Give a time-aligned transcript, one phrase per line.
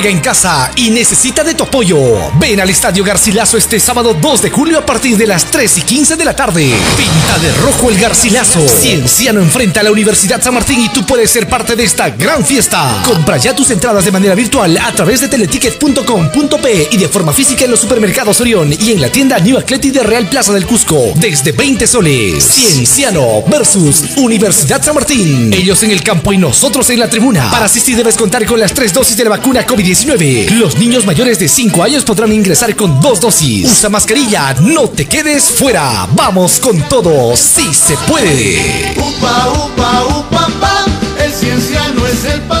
[0.00, 1.98] Juega en casa y necesita de tu apoyo.
[2.38, 5.82] Ven al Estadio Garcilaso este sábado 2 de julio a partir de las 3 y
[5.82, 6.72] 15 de la tarde.
[6.96, 8.66] Pinta de rojo el Garcilaso.
[8.66, 12.46] Cienciano enfrenta a la Universidad San Martín y tú puedes ser parte de esta gran
[12.46, 13.02] fiesta.
[13.04, 17.66] Compra ya tus entradas de manera virtual a través de teleticket.com.p y de forma física
[17.66, 21.12] en los supermercados Orión y en la tienda New Athletic de Real Plaza del Cusco
[21.16, 22.42] desde 20 soles.
[22.42, 25.52] Cienciano versus Universidad San Martín.
[25.52, 27.50] Ellos en el campo y nosotros en la tribuna.
[27.50, 29.89] Para asistir debes contar con las tres dosis de la vacuna COVID-19.
[29.90, 33.68] Los niños mayores de 5 años podrán ingresar con dos dosis.
[33.72, 36.06] Usa mascarilla, no te quedes fuera.
[36.14, 38.94] Vamos con todo, sí se puede.
[38.96, 40.86] Upa, upa, upa, pa,
[41.24, 42.59] el cienciano es el papá.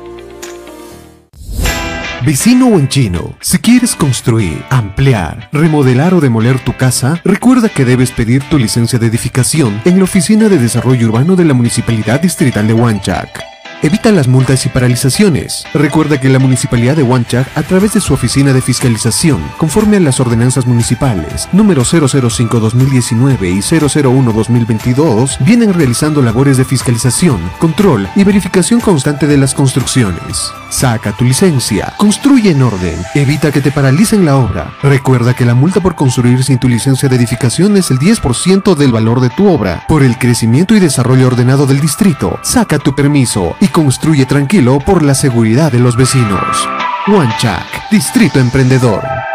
[2.23, 7.87] Vecino o en chino, si quieres construir, ampliar, remodelar o demoler tu casa, recuerda que
[7.87, 12.21] debes pedir tu licencia de edificación en la Oficina de Desarrollo Urbano de la Municipalidad
[12.21, 13.59] Distrital de Huanchac.
[13.83, 15.65] Evita las multas y paralizaciones.
[15.73, 20.01] Recuerda que la Municipalidad de Huanchac, a través de su oficina de fiscalización, conforme a
[20.01, 28.81] las ordenanzas municipales número 005-2019 y 001-2022, vienen realizando labores de fiscalización, control y verificación
[28.81, 30.53] constante de las construcciones.
[30.69, 34.75] Saca tu licencia, construye en orden, evita que te paralicen la obra.
[34.83, 38.93] Recuerda que la multa por construir sin tu licencia de edificación es el 10% del
[38.93, 39.85] valor de tu obra.
[39.89, 45.03] Por el crecimiento y desarrollo ordenado del distrito, saca tu permiso y construye tranquilo por
[45.03, 46.69] la seguridad de los vecinos.
[47.07, 49.30] Huanchac, Distrito Emprendedor.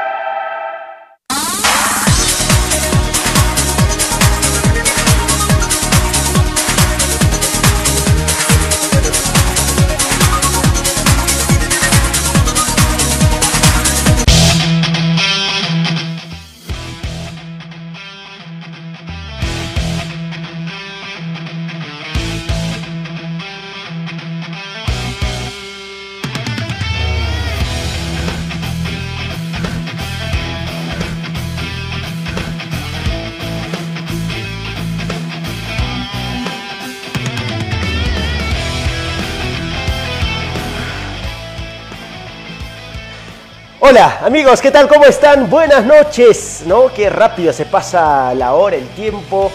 [43.97, 44.89] Hola amigos, ¿qué tal?
[44.89, 45.49] ¿Cómo están?
[45.49, 46.91] Buenas noches, ¿no?
[46.93, 49.49] Qué rápido se pasa la hora, el tiempo.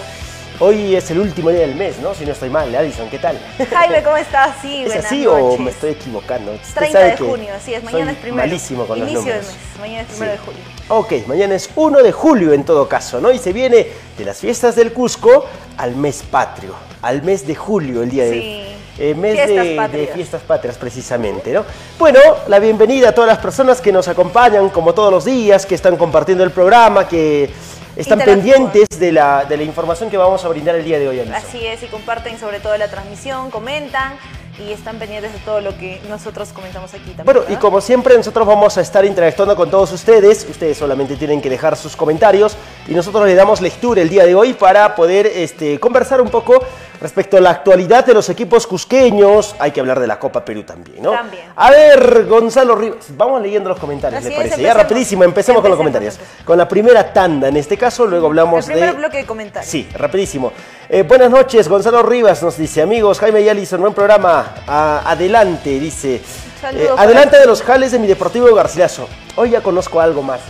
[0.61, 2.15] Hoy es el último día del mes, ¿no?
[2.15, 3.39] Si no estoy mal, Addison, ¿qué tal?
[3.71, 4.57] Jaime, ¿cómo estás?
[4.63, 6.53] Sí, ¿Es así o me estoy equivocando?
[6.55, 8.47] Usted 30 sabe de junio, así es, mañana soy es primero.
[8.47, 9.45] malísimo con los del números.
[9.47, 10.39] mes, mañana es primero Sí.
[10.39, 10.61] de julio.
[10.89, 13.31] Ok, mañana es 1 de julio en todo caso, ¿no?
[13.33, 15.45] Y se viene de las fiestas del Cusco
[15.77, 18.31] al mes patrio, al mes de julio, el día Sí.
[18.31, 18.80] de...
[18.99, 21.65] eh, mes Fiestas de, de fiestas patrias precisamente, ¿no?
[21.99, 25.75] Bueno, la bienvenida a todas las personas que nos acompañan como todos los días, que
[25.75, 27.51] están compartiendo el programa, que
[27.97, 31.21] están pendientes de la, de la información que vamos a brindar el día de hoy,
[31.21, 31.37] Alison.
[31.37, 34.15] Así es, y comparten sobre todo la transmisión, comentan
[34.59, 37.25] y están pendientes de todo lo que nosotros comentamos aquí también.
[37.25, 37.61] Bueno, y ¿verdad?
[37.61, 40.47] como siempre nosotros vamos a estar interactuando con todos ustedes.
[40.49, 42.57] Ustedes solamente tienen que dejar sus comentarios
[42.87, 46.63] y nosotros le damos lectura el día de hoy para poder este, conversar un poco
[47.01, 49.55] respecto a la actualidad de los equipos cusqueños.
[49.59, 51.13] Hay que hablar de la Copa Perú también, ¿no?
[51.13, 51.45] También.
[51.57, 54.61] A ver, Gonzalo Rivas, vamos leyendo los comentarios, ¿le parece?
[54.61, 56.15] ya rapidísimo, empecemos con los comentarios.
[56.15, 56.45] empecemos.
[56.47, 58.97] Con la primera tanda en este caso, luego hablamos el primer de...
[58.99, 59.71] bloque de comentarios.
[59.71, 60.53] Sí, rapidísimo.
[60.89, 64.55] Eh, buenas noches, Gonzalo Rivas nos dice, amigos, Jaime y Alison, buen programa.
[64.67, 66.21] Ah, adelante, dice.
[66.61, 69.09] Saludos Eh, adelante de los jales de mi Deportivo Garcilaso.
[69.37, 70.41] Hoy ya conozco algo más.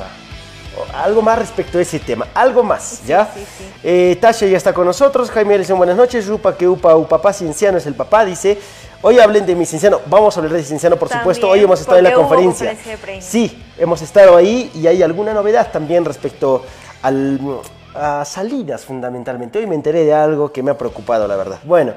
[0.94, 3.30] Algo más respecto a ese tema, algo más, ¿ya?
[3.34, 3.64] sí, sí.
[3.82, 7.78] Eh, Tasha ya está con nosotros, Jaime Alison, buenas noches, Rupa que upa, upapá, Cienciano
[7.78, 8.58] es el papá, dice,
[9.02, 11.80] hoy hablen de mi Cienciano, vamos a hablar de Cienciano, por También, supuesto, hoy hemos
[11.80, 12.76] estado en la conferencia.
[13.20, 16.62] Sí, hemos estado ahí y hay alguna novedad también respecto
[17.02, 17.40] al,
[17.94, 19.58] a Salinas fundamentalmente.
[19.58, 21.58] Hoy me enteré de algo que me ha preocupado, la verdad.
[21.64, 21.94] Bueno,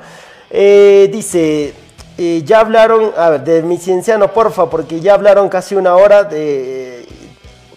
[0.49, 1.73] eh, dice,
[2.17, 6.23] eh, ya hablaron, a ver, de mi cienciano, porfa, porque ya hablaron casi una hora
[6.23, 6.92] de...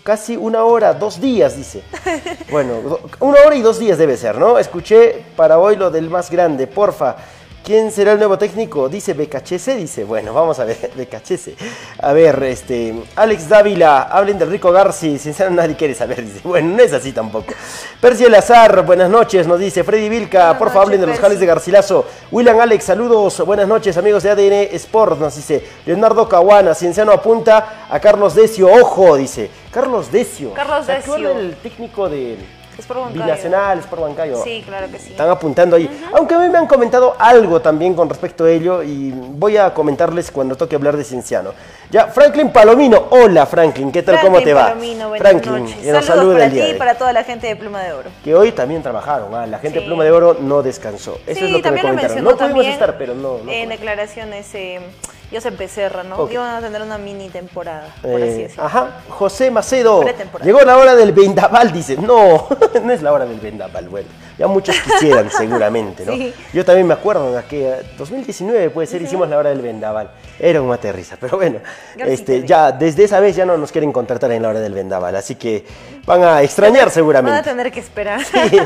[0.06, 1.82] Casi una hora, dos días, dice.
[2.52, 4.56] Bueno, una hora y dos días debe ser, ¿no?
[4.56, 7.16] Escuché para hoy lo del más grande, porfa.
[7.66, 8.88] ¿Quién será el nuevo técnico?
[8.88, 11.56] Dice Becachese, dice, bueno, vamos a ver, Becachese.
[12.00, 16.76] A ver, este, Alex Dávila, hablen del Rico Garci, sinceramente nadie quiere saber, dice, bueno,
[16.76, 17.54] no es así tampoco.
[18.00, 21.46] Percy Lazar, buenas noches, nos dice, Freddy Vilca, por favor hablen de los jales de
[21.46, 22.06] Garcilaso.
[22.30, 27.88] William Alex, saludos, buenas noches, amigos de ADN Sport, nos dice, Leonardo Caguana, Cienciano apunta
[27.90, 30.54] a Carlos Decio, ojo, dice, Carlos Decio.
[30.54, 31.16] Carlos Decio.
[31.16, 32.36] el técnico de...
[32.78, 34.42] Sport Binacional, Sport Bancayo.
[34.44, 35.10] Sí, claro que sí.
[35.10, 35.88] Están apuntando ahí.
[36.14, 39.72] Aunque a mí me han comentado algo también con respecto a ello y voy a
[39.72, 41.52] comentarles cuando toque hablar de Cienciano.
[41.90, 43.06] Ya, Franklin Palomino.
[43.10, 43.92] Hola, Franklin.
[43.92, 44.20] ¿Qué tal?
[44.20, 44.68] ¿Cómo te va?
[44.68, 45.76] Palomino, Franklin, noches.
[45.78, 48.10] que nos Saludos para ti y para toda la gente de Pluma de Oro.
[48.22, 49.34] Que hoy también trabajaron.
[49.34, 49.46] ¿ah?
[49.46, 51.18] La gente de Pluma de Oro no descansó.
[51.26, 52.24] Eso es lo que me comentaron.
[52.24, 53.38] No pudimos estar, pero no.
[53.50, 54.54] en declaraciones.
[54.54, 54.80] Eh,
[55.32, 56.18] Josep Becerra, ¿no?
[56.18, 56.36] Okay.
[56.36, 58.64] Iban a tener una mini temporada, por así eh, decirlo.
[58.64, 60.04] Ajá, José Macedo.
[60.42, 61.96] Llegó la hora del vendaval, dice.
[61.96, 62.46] No,
[62.82, 64.08] no es la hora del vendaval, bueno.
[64.38, 66.12] Ya muchos quisieran, seguramente, ¿no?
[66.12, 66.32] Sí.
[66.52, 70.10] Yo también me acuerdo de que 2019 puede ser, hicimos la hora del vendaval.
[70.38, 71.60] Era un aterriza, pero bueno,
[71.96, 75.16] este, ya desde esa vez ya no nos quieren contratar en la hora del vendaval,
[75.16, 75.64] así que
[76.04, 77.30] van a extrañar seguramente.
[77.30, 78.20] Van a tener que esperar.
[78.24, 78.58] Sí.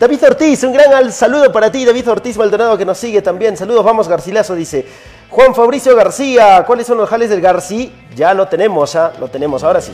[0.00, 3.54] David Ortiz, un gran saludo para ti, David Ortiz Maldonado que nos sigue también.
[3.58, 4.86] Saludos, vamos Garcilaso, dice.
[5.28, 7.92] Juan Fabricio García, ¿cuáles son los jales del Garci?
[8.16, 9.12] Ya lo tenemos, ¿ah?
[9.20, 9.92] Lo tenemos, ahora sí.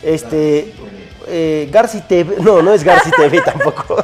[0.00, 0.72] Este,
[1.28, 3.96] eh, Garci TV, no, no es Garci TV tampoco,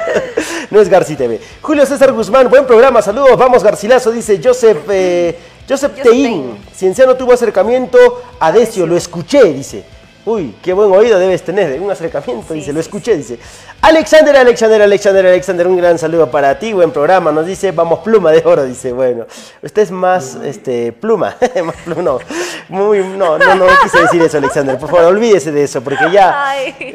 [0.69, 1.39] no es Garci TV.
[1.61, 5.37] Julio César Guzmán, buen programa, saludos, vamos Garcilazo, dice Joseph, eh,
[5.67, 7.97] Joseph Teín, Cienciano tuvo acercamiento
[8.39, 9.94] a Decio, lo escuché, dice.
[10.25, 13.37] Uy, qué buen oído debes tener, un acercamiento, dice, lo escuché, dice.
[13.79, 18.31] Alexander, Alexander, Alexander, Alexander, un gran saludo para ti, buen programa, nos dice, vamos pluma
[18.31, 19.27] de oro, dice, bueno,
[19.61, 22.19] usted es más, este, pluma, más pluma, no,
[22.69, 26.49] muy, no, no, no, quise decir eso, Alexander, por favor, olvídese de eso, porque ya,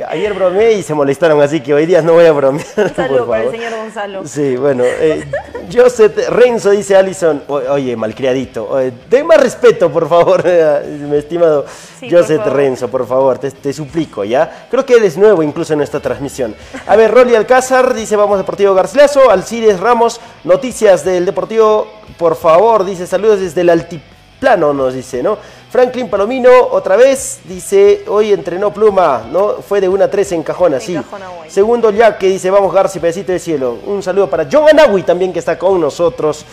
[0.09, 2.67] ayer bromeé y se molestaron, así que hoy día no voy a bromear.
[2.77, 4.27] Un saludo para el señor Gonzalo.
[4.27, 5.25] Sí, bueno, eh,
[5.73, 10.45] Joseph Renzo, dice Alison, oye, malcriadito, oye, ten más respeto, por favor,
[10.85, 11.65] mi estimado
[12.11, 14.67] Joseph Renzo, por favor, te, te suplico, ¿ya?
[14.71, 16.55] Creo que eres nuevo incluso en esta transmisión.
[16.87, 19.31] A ver, Rolly Alcázar dice, vamos Deportivo Garcilaso.
[19.31, 21.87] Alcides Ramos, noticias del Deportivo,
[22.19, 25.39] por favor, dice, saludos desde el altiplano, nos dice, ¿no?
[25.71, 29.63] Franklin Palomino, otra vez, dice, hoy entrenó Pluma, ¿no?
[29.63, 30.99] Fue de 1 a 3 en Cajona, sí.
[31.47, 33.79] Segundo Jack, que dice, vamos Garci, pedacito de cielo.
[33.87, 36.45] Un saludo para John Anagui también, que está con nosotros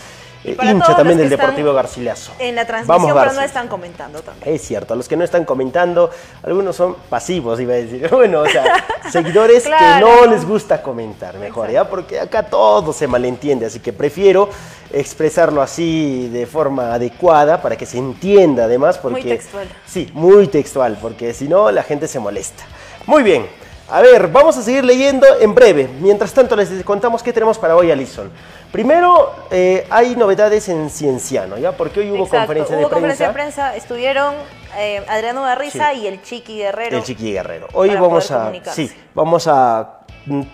[0.51, 2.31] hincha también del Deportivo Garcilaso.
[2.39, 4.55] En la transmisión, pero no están comentando también.
[4.55, 6.09] Es cierto, a los que no están comentando,
[6.43, 8.09] algunos son pasivos, iba a decir.
[8.17, 8.63] Bueno, o sea,
[9.11, 11.87] seguidores que no les gusta comentar, mejor, ¿ya?
[11.87, 14.49] Porque acá todo se malentiende, así que prefiero
[14.91, 18.97] expresarlo así de forma adecuada para que se entienda además.
[18.97, 19.67] Porque, muy textual.
[19.85, 22.63] Sí, muy textual, porque si no la gente se molesta.
[23.05, 23.47] Muy bien.
[23.89, 25.88] A ver, vamos a seguir leyendo en breve.
[26.01, 28.29] Mientras tanto, les contamos qué tenemos para hoy, Alison.
[28.70, 31.72] Primero, eh, hay novedades en Cienciano, ¿ya?
[31.72, 32.88] Porque hoy hubo conferencia de prensa.
[32.88, 34.36] Hubo conferencia de prensa, estuvieron
[34.77, 36.98] eh, Adriano Barriza y el Chiqui Guerrero.
[36.98, 37.67] El Chiqui Guerrero.
[37.72, 40.00] Hoy vamos a, sí, vamos a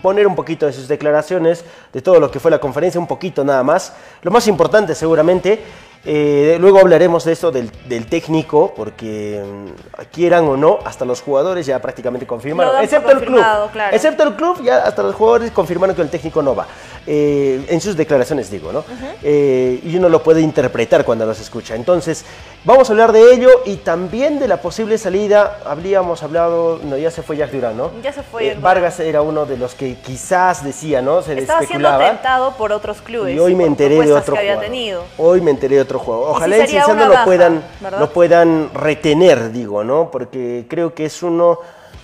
[0.00, 3.44] poner un poquito de sus declaraciones, de todo lo que fue la conferencia, un poquito
[3.44, 3.92] nada más.
[4.22, 5.60] Lo más importante, seguramente,
[6.06, 7.70] eh, luego hablaremos de esto del,
[8.06, 13.42] técnico, porque mm, quieran o no, hasta los jugadores ya prácticamente confirmaron, excepto el club.
[13.90, 16.66] Excepto el club, ya hasta los jugadores confirmaron que el técnico no va.
[17.06, 18.84] Eh, en sus declaraciones digo, ¿no?
[19.22, 21.74] Eh, y uno lo puede interpretar cuando los escucha.
[21.74, 22.24] Entonces,
[22.64, 25.60] vamos a hablar de ello y también de la posible salida.
[25.66, 27.90] Habríamos hablado, no, ya se fue Jack Durán, ¿no?
[28.02, 28.54] Ya se fue.
[28.54, 31.20] Vargas era uno de los que quizás decía, ¿no?
[31.22, 33.34] Se Estaba siendo tentado por otros clubes.
[33.34, 35.04] Y hoy me enteré de otro tenido.
[35.18, 36.30] Hoy me enteré de otro juego.
[36.30, 37.62] Ojalá en Cienciano lo puedan,
[37.98, 40.10] lo puedan retener, digo, ¿no?
[40.10, 41.58] Porque creo que es uno...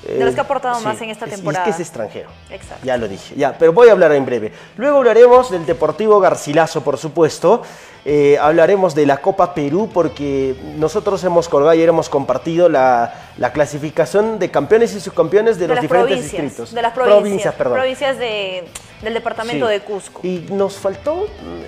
[0.06, 1.64] de los que ha aportado más en esta temporada.
[1.64, 2.30] Es que es extranjero.
[2.50, 2.84] Exacto.
[2.84, 3.34] Ya lo dije.
[3.36, 4.52] Ya, pero voy a hablar en breve.
[4.76, 7.62] Luego hablaremos del Deportivo Garcilaso, por supuesto.
[8.04, 13.52] Eh, hablaremos de la Copa Perú porque nosotros hemos colgado y hemos compartido la, la
[13.52, 16.72] clasificación de campeones y subcampeones de, los diferentes distritos.
[16.72, 17.74] De las provincias, perdón.
[17.74, 18.64] Provincias de,
[19.02, 20.20] del departamento de Cusco.
[20.22, 21.26] Y nos faltó,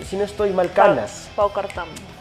[0.08, 1.28] si no estoy mal, Canas.
[1.36, 1.64] Pau, Pau.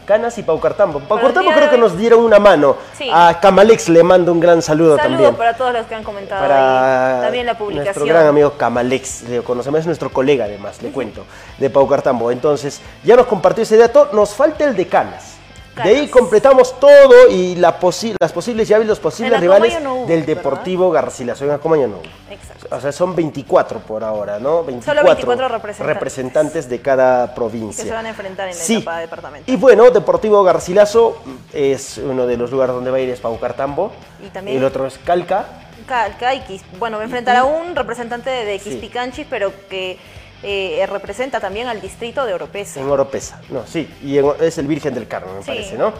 [0.04, 1.00] Canas y Pau Cartambo.
[1.00, 2.76] Pau Cartambo creo que nos dieron una mano.
[3.12, 5.34] A Camalex le mando un gran saludo, saludo también.
[5.34, 7.94] para todos los que han comentado para también la publicación.
[7.94, 11.24] Nuestro gran amigo Camalex, le conocemos, es nuestro colega además, le cuento,
[11.58, 12.30] de Pau Cartambo.
[12.30, 15.36] Entonces, ya nos compartió ese dato, nos falta el de Canas.
[15.76, 17.78] De ahí completamos todo y la
[18.20, 19.74] las posibles llaves, los posibles rivales
[20.06, 21.44] del Deportivo Garcilaso.
[21.44, 21.96] En Acomaña no.
[22.30, 22.68] Exacto.
[22.70, 24.64] O sea, son 24 por ahora, ¿no?
[24.64, 25.94] 24, Solo 24 representantes.
[25.94, 27.82] representantes de cada provincia.
[27.82, 28.76] Que se van a enfrentar en la sí.
[28.76, 29.50] etapa de departamento.
[29.50, 33.92] Y bueno, Deportivo Garcilaso es uno de los lugares donde va a ir es Paucartambo.
[34.24, 34.58] Y también.
[34.58, 35.46] El otro es Calca.
[35.86, 39.98] Calca y Quis, Bueno, va a enfrentar a un representante de Quispicanchi, pero que
[40.42, 42.80] eh, representa también al distrito de Oropesa.
[42.80, 45.92] En Oropesa, no, sí, y en- es el Virgen del Carmen, me parece, ¿no?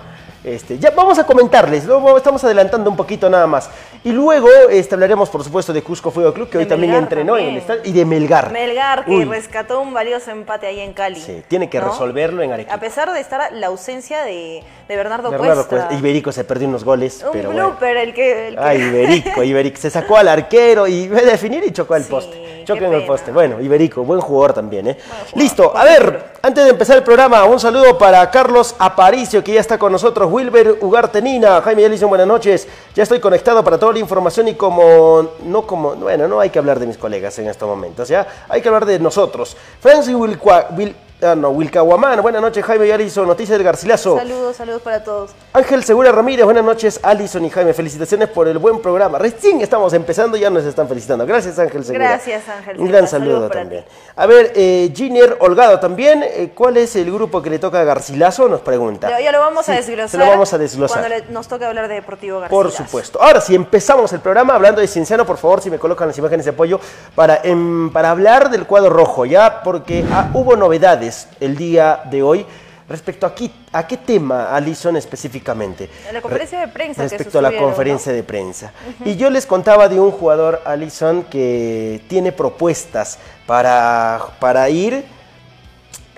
[0.44, 1.84] Este, ya vamos a comentarles,
[2.16, 3.70] estamos adelantando un poquito nada más.
[4.02, 7.36] Y luego este, hablaremos, por supuesto, de Cusco Fútbol Club, que De hoy también entrenó
[7.38, 8.50] en el estadio, y de Melgar.
[8.50, 11.20] Melgar, que Uy, rescató un valioso empate ahí en Cali.
[11.20, 12.74] Sí, tiene que resolverlo en Arequipa.
[12.74, 15.86] A pesar de estar la ausencia de, de Bernardo, Bernardo Cuesta.
[15.86, 17.68] Cuesta, Iberico se perdió unos goles, Un pero bueno.
[17.68, 18.48] blooper el que...
[18.48, 19.76] el que- Ay, Iberico, Iberico.
[19.80, 22.64] Se sacó al arquero y ve a definir y chocó el Sí, poste.
[22.64, 23.30] Chocó en el poste.
[23.30, 24.96] Bueno, Iberico, buen jugador también, ¿eh?
[25.36, 26.31] Listo, a ver.
[26.44, 30.30] Antes de empezar el programa, un saludo para Carlos Aparicio, que ya está con nosotros.
[30.30, 32.66] Wilber Ugartenina, Jaime Yalison, buenas noches.
[32.96, 36.58] Ya estoy conectado para toda la información y como, no como, bueno, no hay que
[36.58, 38.26] hablar de mis colegas en estos momentos, ¿ya?
[38.48, 39.56] Hay que hablar de nosotros.
[39.80, 44.16] Francis Wilcua, Wil, ah, no, Wilcahuamán, buenas noches, Jaime Yalison, noticias del Garcilaso.
[44.16, 45.30] Saludos, saludos para todos.
[45.52, 49.18] Ángel Segura Ramírez, buenas noches, Alison y Jaime, felicitaciones por el buen programa.
[49.18, 51.26] Recién estamos empezando, ya nos están felicitando.
[51.26, 52.08] Gracias Ángel Segura.
[52.10, 52.92] Gracias, Ángel Un Segura.
[52.98, 53.84] gran Saludos saludo también.
[54.16, 57.84] A ver, eh, Ginier Holgado también, eh, ¿cuál es el grupo que le toca a
[57.84, 58.48] Garcilaso?
[58.48, 59.08] Nos pregunta.
[59.08, 60.08] Ya, ya lo vamos a desglosar.
[60.08, 60.98] Se lo vamos a desglosar.
[61.00, 62.56] Cuando le- nos toque hablar de Deportivo García.
[62.56, 63.22] Por supuesto.
[63.22, 66.44] Ahora, si empezamos el programa hablando de Cienciano, por favor, si me colocan las imágenes
[66.44, 66.80] de apoyo
[67.14, 69.62] para, em, para hablar del cuadro rojo, ¿ya?
[69.62, 72.46] Porque ah, hubo novedades el día de hoy
[72.88, 75.88] respecto a, qui- a qué tema, Alison, específicamente.
[76.08, 78.72] En la conferencia de prensa que Respecto a la conferencia de prensa.
[79.04, 85.04] Y yo les contaba de un jugador, Alison, que tiene propuestas para, para ir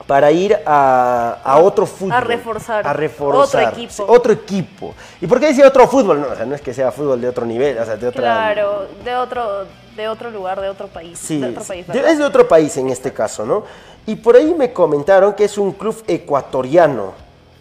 [0.06, 2.20] para ir a, a otro fútbol.
[2.20, 2.86] reforzar.
[2.86, 3.64] A reforzar.
[3.68, 4.04] Otro equipo.
[4.06, 4.94] Otro equipo.
[5.18, 6.20] ¿Y por qué decía otro fútbol?
[6.20, 8.20] No, o sea, no es que sea fútbol de otro nivel, o sea, de otra...
[8.20, 9.64] Claro, de otro,
[9.96, 11.18] de otro lugar, de otro país.
[11.18, 13.64] Sí, de otro país, es de otro país en este caso, ¿no?
[14.06, 17.12] Y por ahí me comentaron que es un club ecuatoriano,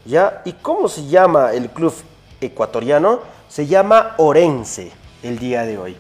[0.06, 0.42] ¿ya?
[0.46, 1.94] ¿Y cómo se llama el club
[2.42, 3.20] ecuatoriano?
[3.48, 5.96] Se llama Orense el día de hoy.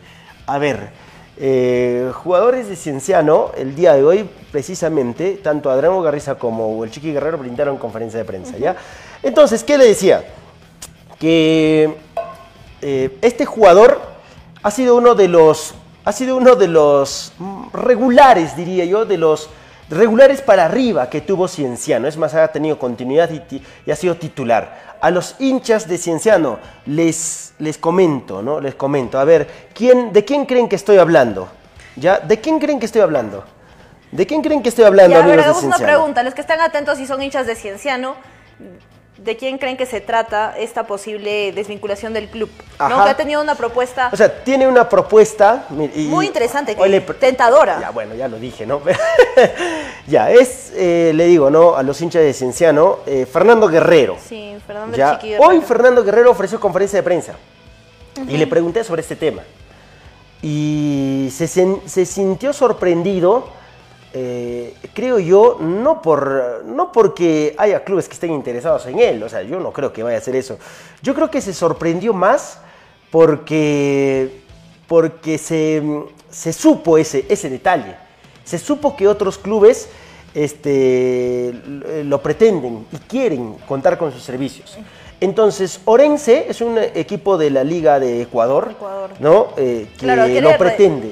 [0.45, 0.89] A ver,
[1.37, 7.13] eh, jugadores de Cienciano el día de hoy, precisamente, tanto Adriano Garriza como el Chiqui
[7.13, 8.75] Guerrero brindaron conferencia de prensa, ¿ya?
[9.21, 10.25] Entonces, ¿qué le decía?
[11.19, 11.95] Que
[12.81, 14.01] eh, este jugador
[14.61, 15.73] ha sido uno de los
[16.05, 19.49] ha sido uno de los mm, regulares diría yo de los
[19.89, 22.07] regulares para arriba que tuvo Cienciano.
[22.07, 24.95] Es más ha tenido continuidad y, ha sido titular.
[25.01, 29.19] A los hinchas de Cienciano les les comento no les comento.
[29.19, 31.47] A ver quién de quién creen que estoy hablando
[31.95, 33.43] ya de quién creen que estoy hablando
[34.11, 36.23] de quién creen que estoy hablando Ya, a ver, de hagamos una pregunta.
[36.23, 38.15] Los que están atentos y son hinchas de Cienciano,
[39.23, 42.49] ¿de quién creen que se trata esta posible desvinculación del club?
[42.79, 42.85] ¿No?
[42.85, 43.03] Ajá.
[43.05, 45.65] Que ha tenido una propuesta O sea, tiene una propuesta.
[45.95, 47.79] y- muy interesante, que- le tentadora.
[47.79, 48.81] Ya, bueno, ya lo dije, ¿no?
[50.07, 51.75] ya, es, eh, le digo, ¿no?
[51.75, 54.17] A los hinchas de Cienciano, eh, Fernando Guerrero.
[54.27, 55.61] Sí, Fernando Ya, Chiqui hoy.
[55.61, 57.33] Fernando Guerrero ofreció conferencia de prensa
[58.27, 59.41] y le pregunté sobre este tema.
[60.41, 63.47] Y se, se sintió sorprendido,
[64.13, 69.29] eh, creo yo, no, por, no porque haya clubes que estén interesados en él, o
[69.29, 70.57] sea, yo no creo que vaya a hacer eso.
[71.01, 72.59] Yo creo que se sorprendió más
[73.11, 74.41] porque,
[74.87, 75.81] porque se,
[76.29, 77.95] se supo ese, ese detalle.
[78.43, 79.87] Se supo que otros clubes
[80.33, 81.53] este,
[82.03, 84.77] lo- pretenden y quieren contar con sus servicios.
[85.21, 89.11] Entonces, Orense es un equipo de la Liga de Ecuador, Ecuador.
[89.19, 89.49] ¿no?
[89.55, 91.11] Eh, que Claro, lo re- pretende.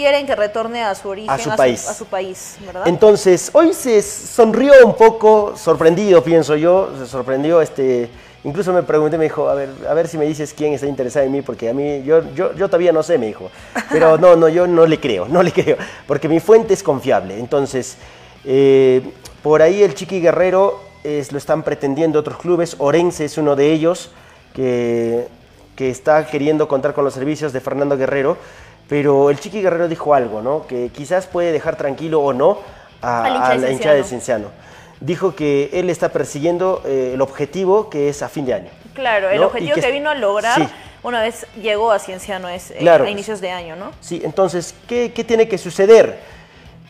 [0.00, 1.86] Quieren que retorne a su origen, A su país.
[1.86, 2.88] a su país, ¿verdad?
[2.88, 8.08] Entonces, hoy se sonrió un poco, sorprendido, pienso yo, se sorprendió, este,
[8.44, 11.26] incluso me pregunté, me dijo, a ver, a ver si me dices quién está interesado
[11.26, 13.50] en mí, porque a mí, yo, yo, yo todavía no sé, me dijo,
[13.90, 15.76] pero no, no, yo no le creo, no le creo,
[16.06, 17.98] porque mi fuente es confiable, entonces,
[18.46, 19.02] eh,
[19.42, 23.70] por ahí el Chiqui Guerrero es- lo están pretendiendo otros clubes, Orense es uno de
[23.70, 24.10] ellos,
[24.54, 25.28] que,
[25.76, 28.38] que está queriendo contar con los servicios de Fernando Guerrero,
[28.90, 30.66] pero el Chiqui Guerrero dijo algo, ¿no?
[30.66, 32.58] Que quizás puede dejar tranquilo o no
[33.00, 34.48] a, hincha la hinchada de Cienciano.
[34.98, 38.68] Dijo que él está persiguiendo eh, el objetivo que es a fin de año.
[38.92, 40.68] Claro, el objetivo que, que- vino a lograr Sí.
[41.04, 43.04] una vez llegó a Cienciano es eh, Claro.
[43.04, 43.92] a inicios de año, ¿no?
[44.00, 46.18] Sí, entonces, ¿qué, qué tiene que suceder?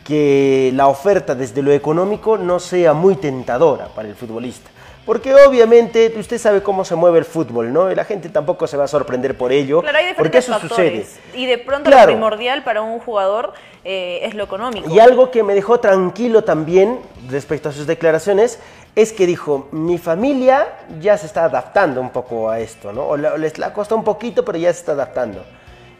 [0.03, 4.71] Que la oferta desde lo económico no sea muy tentadora para el futbolista.
[5.11, 7.91] Porque obviamente usted sabe cómo se mueve el fútbol, ¿no?
[7.91, 9.81] Y la gente tampoco se va a sorprender por ello.
[9.81, 11.07] Claro, hay porque diferentes eso factores.
[11.09, 11.37] sucede.
[11.37, 12.05] Y de pronto Claro.
[12.11, 13.51] lo primordial para un jugador
[13.83, 14.89] eh, es lo económico.
[14.89, 18.59] Y algo que me dejó tranquilo también respecto a sus declaraciones
[18.95, 20.69] es que dijo, mi familia
[21.01, 23.03] ya se está adaptando un poco a esto, ¿no?
[23.05, 25.43] O la- les la costado un poquito, pero ya se está adaptando.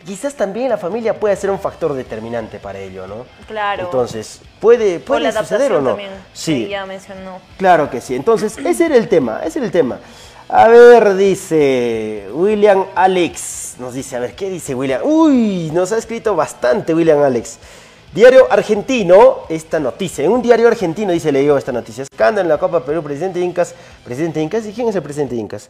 [0.06, 3.26] Quizás también la familia puede ser un factor determinante para ello, ¿no?
[3.48, 3.84] Claro.
[3.84, 5.90] Entonces, ¿puede, puede la suceder o no?
[5.90, 7.40] también, Sí, que ya mencionó.
[7.58, 8.16] claro que sí.
[8.16, 10.00] Entonces, ese era el tema, ese era el tema.
[10.50, 13.76] A ver, dice William Alex.
[13.80, 15.02] Nos dice, a ver, ¿qué dice William?
[15.04, 17.58] Uy, nos ha escrito bastante William Alex.
[18.14, 20.26] Diario argentino, esta noticia.
[20.26, 22.04] En un diario argentino dice, leyó esta noticia.
[22.04, 23.74] Escándalo en la Copa Perú, presidente Incas.
[24.04, 25.70] Presidente Incas, ¿y quién es el presidente Incas?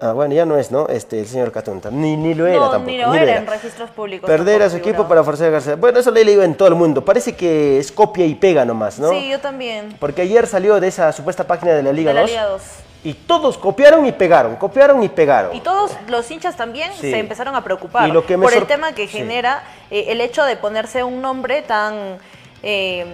[0.00, 0.88] Ah, bueno, ya no es, ¿no?
[0.88, 1.90] Este, el señor Catunta.
[1.90, 2.90] Ni, ni lo era No, tampoco.
[2.90, 4.26] ni lo era en registros públicos.
[4.28, 5.76] Perder a su equipo para forzar a García.
[5.76, 7.04] Bueno, eso lo he leído en todo el mundo.
[7.04, 9.10] Parece que es copia y pega nomás, ¿no?
[9.10, 9.96] Sí, yo también.
[9.98, 12.30] Porque ayer salió de esa supuesta página de la Liga De la 2.
[12.30, 12.62] Liga 2.
[13.04, 15.54] Y todos copiaron y pegaron, copiaron y pegaron.
[15.54, 17.10] Y todos los hinchas también Sí.
[17.12, 19.18] se empezaron a preocupar lo que por el tema que sí.
[19.18, 19.62] genera
[19.92, 22.18] eh, el hecho de ponerse un nombre tan...
[22.62, 23.06] eh,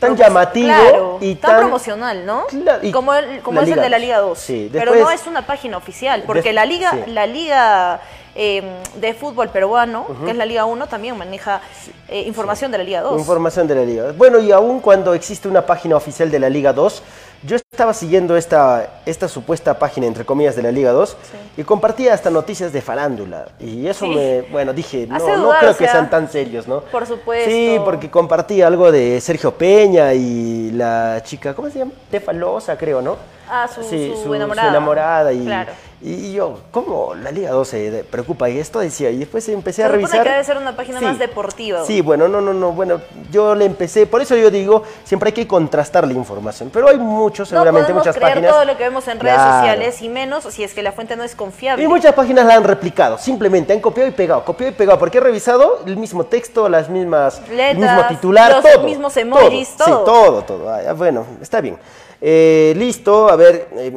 [0.00, 2.46] Tan llamativo claro, y tan, tan- promocional, ¿no?
[2.46, 4.02] Claro, y como el, como es el Liga de la 2.
[4.02, 4.38] Liga 2.
[4.38, 7.10] Sí, Pero después- no es una página oficial, porque la Liga, sí.
[7.10, 8.00] la Liga
[8.34, 8.62] eh,
[8.96, 11.60] de fútbol peruano, que es la Liga 1, también maneja
[12.08, 13.20] eh, información de la Liga 2.
[13.20, 14.12] Información de la Liga.
[14.16, 17.02] Bueno, y aún cuando existe una página oficial de la Liga 2,
[17.42, 21.16] yo estaba siguiendo esta, esta supuesta página, entre comillas, de la Liga 2
[21.56, 23.46] y compartía hasta noticias de farándula.
[23.58, 24.14] Y eso Sí.
[24.14, 26.80] me, bueno, dije, no, Hace no dudar, creo o que sea, sean tan serios, ¿no?
[26.82, 27.50] por supuesto.
[27.50, 31.92] Sí, porque compartía algo de Sergio Peña y la chica, ¿cómo se llama?
[32.10, 33.16] Tefa Loza, creo, ¿no?
[33.48, 34.68] Ah, su- Sí, su enamorada.
[34.68, 35.72] enamorada y, Claro.
[36.02, 38.48] Y yo, ¿cómo la Liga 2 se preocupa?
[38.48, 40.22] Y esto decía, y después empecé Se a revisar.
[40.22, 41.84] que debe ser una página más deportiva.
[41.84, 45.32] Sí, bueno, no, no, no, bueno, yo le empecé, por eso yo digo, siempre hay
[45.34, 48.50] que contrastar la información, pero hay muchos, seguramente no muchas creer páginas.
[48.52, 49.58] todo lo que vemos en redes Claro.
[49.58, 51.84] sociales y menos si es que la fuente no es confiable.
[51.84, 55.18] Y muchas páginas la han replicado, simplemente han copiado y pegado, copiado y pegado, porque
[55.18, 58.84] he revisado el mismo texto, las mismas, el mismo Letras, titular, los todo.
[58.84, 60.04] mismos emojis, todo.
[60.04, 60.40] todo.
[60.40, 60.70] Sí, todo, todo.
[60.70, 61.76] Ah, bueno, está bien.
[62.20, 63.92] Eh, listo, a ver, eh,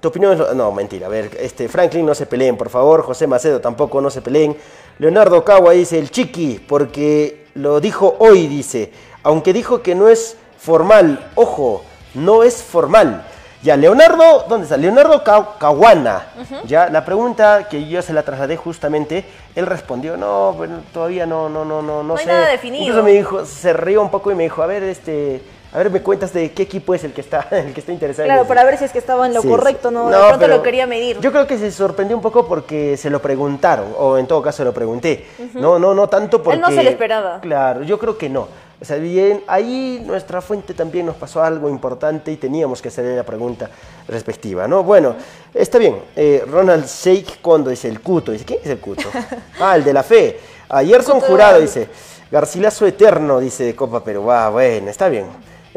[0.00, 0.38] tu opinión es...
[0.38, 4.00] lo- No, mentira, a ver, este, Franklin, no se peleen, por favor, José Macedo tampoco,
[4.00, 4.56] no se peleen.
[4.98, 10.36] Leonardo Cagua dice, el chiqui, porque lo dijo hoy, dice, aunque dijo que no es
[10.58, 13.24] formal, ojo, no es formal.
[13.62, 14.76] Ya, Leonardo, ¿dónde está?
[14.76, 16.26] Leonardo Ca- Caguana.
[16.64, 19.24] Ya, la pregunta que yo se la trasladé justamente,
[19.56, 22.30] él respondió, no, bueno, todavía no, no, no, no, no, No hay sé.
[22.30, 22.84] nada definido.
[22.84, 25.90] Incluso me dijo, se rió un poco y me dijo, a ver, este, a ver,
[25.90, 28.26] me cuentas de qué equipo es el que está, el que está interesado.
[28.26, 28.48] Claro, eso".
[28.48, 29.94] para ver si es que estaba en lo Sí, correcto, sí.
[29.94, 30.08] ¿no?
[30.08, 31.20] De pronto lo quería medir.
[31.20, 34.64] Yo creo que se sorprendió un poco porque se lo preguntaron, o en todo caso
[34.64, 35.26] lo pregunté.
[35.54, 36.56] No, no, no tanto porque...
[36.56, 37.40] Él no se lo esperaba.
[37.40, 38.48] Claro, yo creo que no.
[38.80, 43.16] O sea, bien, ahí nuestra fuente también nos pasó algo importante y teníamos que hacerle
[43.16, 43.68] la pregunta
[44.06, 44.84] respectiva, ¿no?
[44.84, 45.16] Bueno,
[45.52, 45.96] está bien.
[46.14, 48.30] Eh, Ronald Sheikh Condo dice el cuto.
[48.30, 49.08] Dice, ¿quién es el cuto?
[49.60, 50.38] ah, el de la fe.
[50.68, 51.88] Ayer son jurado, dice.
[52.30, 54.30] Garcilaso eterno, dice de Copa Perú.
[54.30, 55.26] Ah, bueno, está bien.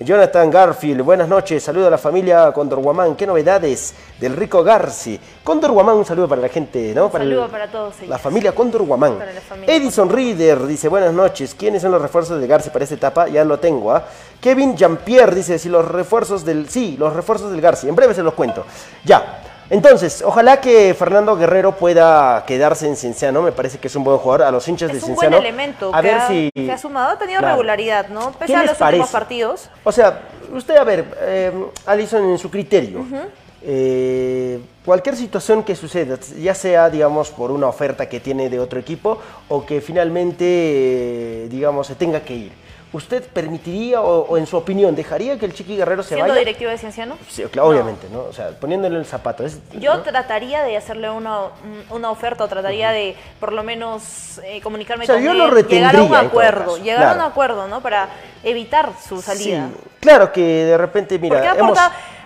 [0.04, 5.20] Jonathan Garfield, buenas noches, saludo a la familia Condor Guamán, ¿qué novedades del rico Garci?
[5.44, 7.10] Condor Guamán, un saludo para la gente, ¿no?
[7.12, 8.10] Para saludo el- para todos ellos.
[8.10, 9.20] La familia Condor Guamán.
[9.20, 12.84] Para la familia Edison Reader dice, buenas noches, ¿quiénes son los refuerzos de Garci para
[12.84, 13.28] esta etapa?
[13.28, 14.04] Ya lo tengo, ¿ah?
[14.42, 16.68] Kevin Jean-Pierre dice, si los refuerzos del...
[16.68, 18.66] Sí, los refuerzos del Garci, en breve se los cuento.
[19.06, 19.44] Ya.
[19.72, 24.18] Entonces, ojalá que Fernando Guerrero pueda quedarse en Cienciano, me parece que es un buen
[24.18, 25.38] jugador, a los hinchas de Es un Cienciano.
[25.38, 26.50] buen elemento A que, ver ha, si...
[26.54, 27.54] que ha sumado, ha tenido Claro.
[27.56, 28.32] regularidad, ¿no?
[28.34, 29.70] Pese ¿Qué a los últimos partidos.
[29.86, 31.54] O sea, usted, a ver, eh,
[31.86, 33.06] Alison, en su criterio,
[33.64, 38.78] eh, cualquier situación que suceda, ya sea, digamos, por una oferta que tiene de otro
[38.78, 42.52] equipo o que finalmente, eh, digamos, se tenga que ir,
[42.94, 46.40] ¿usted permitiría o, o en su opinión dejaría que el Chiqui Guerrero se Siendo vaya?
[46.40, 47.18] directivo de Cienciano.
[47.30, 48.22] Sí, claro, obviamente, ¿no?
[48.24, 49.46] O sea, poniéndole el zapato.
[49.46, 50.02] es- Yo ¿no?
[50.04, 51.48] trataría de hacerle una,
[51.90, 55.38] una oferta o trataría de por lo menos eh, comunicarme O sea, con yo él,
[55.38, 57.82] lo llegar a un acuerdo, llegar a un acuerdo, ¿no?
[57.82, 58.10] Para
[58.44, 59.68] evitar su salida.
[59.68, 61.78] Sí, claro que de repente, mira, Porque hemos...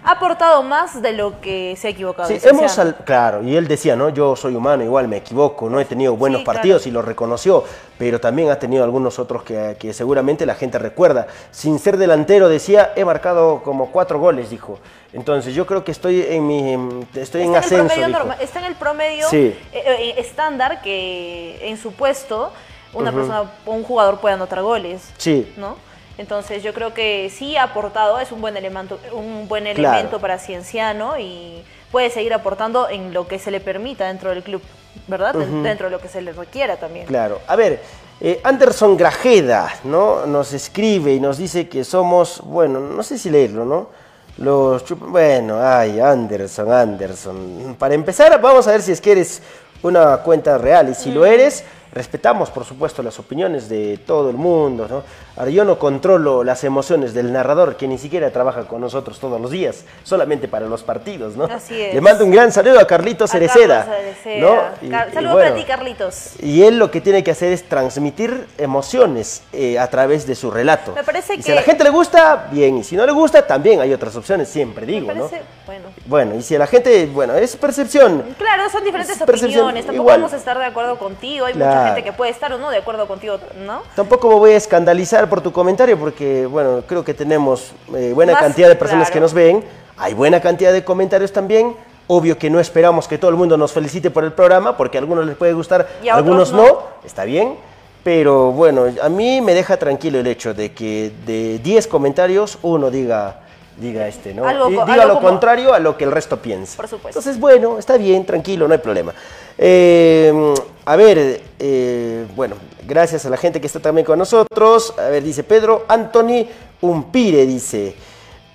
[0.06, 2.28] ha aportado más de lo que se ha equivocado.
[2.30, 4.10] Sí, hemos sal- claro, y él decía, ¿no?
[4.10, 6.58] Yo soy humano, igual me equivoco, no he tenido buenos Sí, claro.
[6.58, 7.63] partidos y lo reconoció,
[7.98, 11.28] pero también ha tenido algunos otros que, que seguramente la gente recuerda.
[11.52, 14.80] Sin ser delantero, decía, he marcado como cuatro goles, dijo.
[15.13, 16.74] Entonces yo creo que estoy en mi
[17.15, 17.86] estoy en está, en el ascenso.
[17.88, 18.20] promedio dijo.
[18.20, 19.38] norma- está en el promedio Sí.
[19.38, 22.52] eh, eh, estándar que en su puesto
[22.94, 25.10] una persona, un jugador puede anotar goles.
[25.18, 25.52] Sí.
[25.58, 25.78] ¿no?
[26.17, 29.80] Entonces yo creo que sí ha aportado, es un buen elemento, un buen Claro.
[29.95, 34.43] elemento para Cienciano y puede seguir aportando en lo que se le permita dentro del
[34.43, 34.62] club,
[35.08, 35.34] ¿verdad?
[35.36, 37.06] Dentro de lo que se le requiera también.
[37.06, 37.39] Claro.
[37.47, 37.82] A ver,
[38.21, 40.25] eh, Anderson Grajeda, ¿no?
[40.25, 43.89] Nos escribe y nos dice que somos, bueno, no sé si leerlo, ¿no?
[44.38, 47.75] Los bueno, ay, Anderson, Anderson.
[47.78, 49.41] Para empezar, vamos a ver si es que eres
[49.82, 50.89] una cuenta real.
[50.89, 55.04] Y si lo eres, respetamos, por supuesto, las opiniones de todo el mundo, ¿no?
[55.38, 59.39] Ahora, yo no controlo las emociones del narrador, que ni siquiera trabaja con nosotros todos
[59.41, 61.43] los días, solamente para los partidos, ¿no?
[61.45, 61.93] Así es.
[61.93, 63.86] Le mando un gran saludo a Carlitos A Cereceda.
[63.86, 64.74] Carlos Cereceda.
[64.82, 64.89] ¿no?
[64.91, 66.32] Car- Saludos bueno, para ti, Carlitos.
[66.41, 70.52] y él lo que tiene que hacer es transmitir emociones eh, a través de su
[70.52, 70.93] relato.
[70.95, 72.78] Me parece y si que- a la gente le gusta, bien.
[72.78, 75.43] Y si no le gusta, también hay otras opciones, siempre digo, Me parece, ¿no?
[75.65, 75.86] bueno.
[76.06, 78.24] Bueno, y si a la gente, bueno, es percepción.
[78.38, 79.86] Claro, son diferentes opiniones.
[79.86, 80.17] Tampoco igual.
[80.21, 81.45] vamos a estar de acuerdo contigo.
[81.45, 81.71] Hay Claro.
[81.74, 83.82] mucha gente que puede estar o no de acuerdo contigo, ¿no?
[83.95, 88.33] Tampoco me voy a escandalizar por tu comentario porque, bueno, creo que tenemos eh, buena
[88.33, 89.13] Más, cantidad de personas claro.
[89.13, 89.63] que nos ven.
[89.97, 91.75] Hay buena cantidad de comentarios también.
[92.07, 95.01] Obvio que no esperamos que todo el mundo nos felicite por el programa porque a
[95.01, 96.79] algunos les puede gustar, Y a algunos no.
[97.03, 97.55] Está bien.
[98.03, 102.91] Pero bueno, a mí me deja tranquilo el hecho de que de 10 comentarios uno
[102.91, 103.39] diga,
[103.77, 104.47] diga este, ¿no?
[104.47, 106.77] Algo diga algo lo como- contrario a lo que el resto piensa.
[106.77, 107.19] Por supuesto.
[107.19, 109.13] Entonces, bueno, está bien, tranquilo, no hay problema.
[109.57, 110.53] Eh,
[110.85, 114.93] a ver, eh, bueno, gracias a la gente que está también con nosotros.
[114.97, 116.45] A ver, dice Pedro Anthony
[116.81, 117.95] Umpire, dice.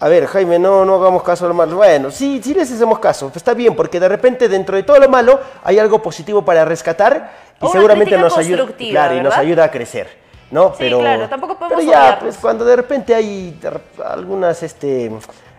[0.02, 1.76] A ver, Jaime, no, no hagamos caso a lo malo.
[1.76, 3.30] Bueno, sí, sí les hacemos caso.
[3.34, 7.32] está bien, porque de repente dentro de todo lo malo hay algo positivo para rescatar
[7.60, 10.08] y Una seguramente nos ayuda, claro, y nos ayuda a crecer,
[10.50, 10.74] ¿no?
[10.76, 13.58] Sí, claro, tampoco podemos Pero ya, pues cuando de repente hay
[14.04, 15.10] algunas, este,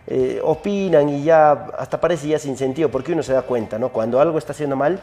[0.08, 3.90] eh, opinan y ya hasta parece ya sin sentido, porque uno se da cuenta, ¿no?
[3.90, 5.00] Cuando algo está haciendo mal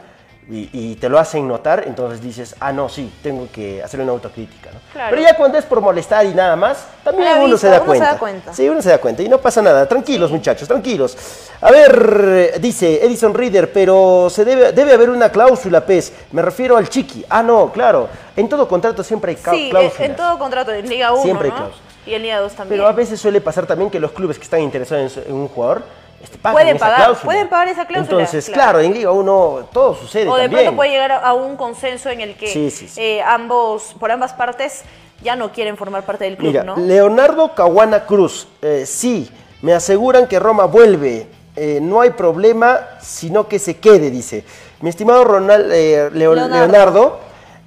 [0.51, 4.11] y, y te lo hacen notar, entonces dices, ah, no, sí, tengo que hacer una
[4.11, 4.79] autocrítica, ¿no?
[4.91, 5.09] Claro.
[5.11, 7.85] Pero ya cuando es por molestar y nada más, también uno se da uno se
[7.85, 8.05] cuenta.
[8.13, 8.53] da cuenta.
[8.53, 9.87] Sí, uno se da cuenta y no pasa nada.
[9.87, 11.15] Tranquilos, muchachos, tranquilos.
[11.61, 16.13] A ver, dice Edison Reader, pero se debe, debe haber una cláusula, PES.
[16.31, 17.23] Me refiero al chiqui.
[17.29, 18.09] Ah, no, claro.
[18.35, 19.99] En todo contrato siempre hay Sí, cláusulas.
[19.99, 21.57] eh, en todo contrato, en Liga 1, Siempre hay ¿no?
[21.57, 21.83] cláusulas.
[22.07, 22.79] Y en Liga 2 también.
[22.79, 25.83] Pero a veces suele pasar también que los clubes que están interesados en un jugador
[26.21, 28.61] este, Pueden pagar, pueden pagar esa cláusula, Entonces, claro.
[28.61, 30.63] claro, en Liga 1 todo sucede O de también.
[30.65, 32.99] pronto puede llegar a, un consenso en el que Sí, sí, sí.
[33.01, 34.83] eh, ambos, por ambas partes,
[35.23, 36.75] ya no quieren formar parte del club, Mira, ¿no?
[36.77, 39.29] Leonardo Caguana Cruz, eh, sí,
[39.61, 41.27] me aseguran que Roma vuelve.
[41.55, 44.45] eh, no hay problema, sino que se quede, dice.
[44.79, 46.55] Mi estimado Ronald, eh, Leo- Leonardo.
[46.55, 47.19] Leonardo,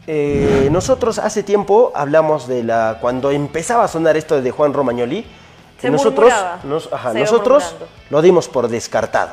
[0.06, 2.96] eh, nosotros hace tiempo hablamos de la.
[3.02, 5.26] Cuando empezaba a sonar esto de Juan Romagnoli,
[5.82, 6.32] Se nosotros,
[6.64, 7.74] nos- ajá, se nosotros
[8.10, 9.32] lo dimos por descartado.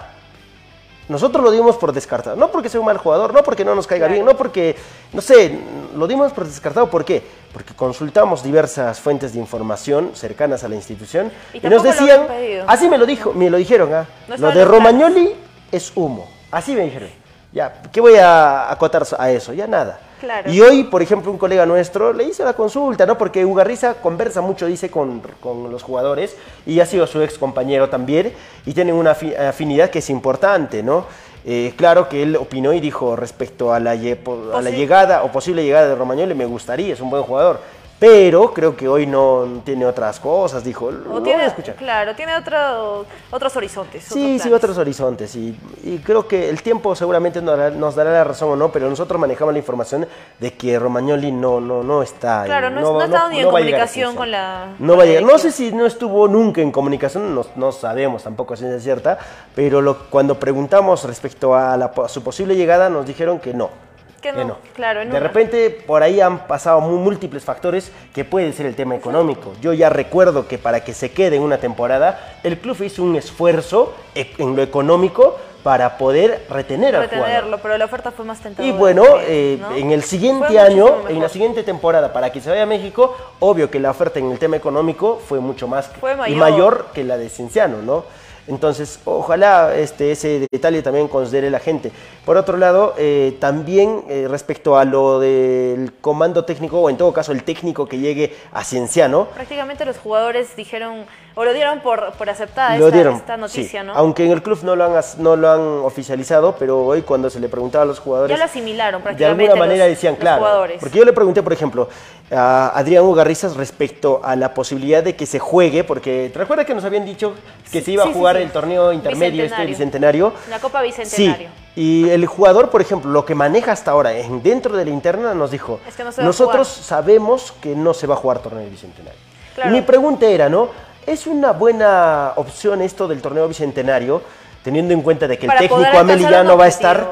[1.07, 2.35] Nosotros lo dimos por descartado.
[2.35, 4.13] No porque sea un mal jugador, no porque no nos caiga Claro.
[4.13, 4.75] bien, no porque,
[5.12, 5.59] no sé,
[5.95, 6.88] lo dimos por descartado.
[6.88, 7.23] ¿Por qué?
[7.51, 12.27] Porque consultamos diversas fuentes de información cercanas a la institución Y y, nos decían,
[12.67, 14.65] así me lo dijo, me lo dijeron, ah, No lo de.
[14.65, 15.35] Romagnoli
[15.71, 16.29] es humo.
[16.51, 17.09] Así me dijeron.
[17.51, 19.51] Ya, ¿qué voy a acotar a eso?
[19.53, 19.99] Ya nada.
[20.19, 20.51] Claro.
[20.51, 23.17] Y hoy, por ejemplo, un colega nuestro le hizo la consulta, ¿no?
[23.17, 27.89] Porque Ugarriza conversa mucho, dice, con, con los jugadores y ha sido su ex compañero
[27.89, 28.34] también
[28.65, 31.05] y tienen una afi- afinidad que es importante, ¿no?
[31.45, 35.32] Eh, claro que él opinó y dijo respecto a la, a la Posi- llegada o
[35.32, 37.62] posible llegada de Romagnoli, me gustaría, es un buen jugador.
[37.99, 40.85] Pero creo que hoy no tiene otras cosas, dijo.
[40.85, 41.75] O voy tiene, a escuchar.
[41.75, 44.05] claro, tiene otro, otros horizontes.
[44.05, 45.35] Sí, otros sí, otros horizontes.
[45.35, 48.71] Y, y creo que el tiempo seguramente nos dará, nos dará la razón o no,
[48.71, 50.07] pero nosotros manejamos la información
[50.39, 52.43] de que Romagnoli no, no, no está.
[52.45, 54.67] Claro, en- no, no ha estado ni en no comunicación con la.
[54.79, 55.23] No con va a llegar.
[55.23, 59.17] No sé si no estuvo nunca en comunicación, no, no sabemos tampoco si es cierta,
[59.53, 63.88] pero lo- cuando preguntamos respecto a, la a su posible llegada, nos dijeron que no.
[64.21, 65.25] Que no, claro, en De una.
[65.25, 69.53] repente por ahí han pasado múltiples factores que puede ser el tema económico.
[69.62, 73.93] Yo ya recuerdo que para que se quede una temporada, el club hizo un esfuerzo
[74.15, 77.25] e- en lo económico para poder retener al jugador.
[77.27, 78.73] retenerlo, pero la oferta fue más tentadora.
[78.73, 79.75] Y bueno, eh, ¿no?
[79.75, 83.69] en el siguiente año, en la siguiente temporada, para que se vaya a México, obvio
[83.69, 86.38] que la oferta en el tema económico fue mucho más Fue y mayor.
[86.39, 88.05] mayor que la de Cienciano, ¿no?
[88.49, 91.91] Entonces, ojalá este, ese detalle también considere la gente.
[92.25, 97.13] Por otro lado, eh, también eh, respecto a lo del comando técnico, o en todo
[97.13, 102.12] caso el técnico que llegue a Cienciano, Prácticamente los jugadores dijeron, o lo dieron por,
[102.13, 103.15] por aceptada esta, dieron.
[103.15, 103.88] esta noticia, sí.
[103.88, 103.93] ¿no?
[103.93, 107.39] Aunque en el club no lo, han, no lo han oficializado, pero hoy cuando se
[107.39, 108.35] le preguntaba a los jugadores...
[108.35, 109.43] Ya lo asimilaron De prácticamente.
[109.45, 110.39] alguna manera los- decían, claro.
[110.39, 110.77] jugadores.
[110.79, 111.88] Porque yo le pregunté, por ejemplo,
[112.31, 116.75] a Adrián Ugarrizas respecto a la posibilidad de que se juegue, porque ¿te recuerdas que
[116.75, 117.33] nos habían dicho
[117.71, 118.43] que se iba sí, a jugar sí.
[118.43, 120.31] el torneo intermedio este Bicentenario.
[120.31, 120.33] bicentenario?
[120.49, 121.49] La Copa Bicentenario.
[121.75, 121.81] Sí.
[121.81, 125.33] Y el jugador, por ejemplo, lo que maneja hasta ahora en, dentro de la interna
[125.33, 126.83] nos dijo, Es que no nosotros jugar".
[126.83, 129.19] sabemos que no se va a jugar torneo bicentenario.
[129.55, 129.71] Claro.
[129.71, 130.69] Mi pregunta era, ¿no?
[131.07, 134.21] ¿Es una buena opción esto del torneo bicentenario,
[134.63, 137.07] teniendo en cuenta de que el Para técnico Ameli ya no va a estar?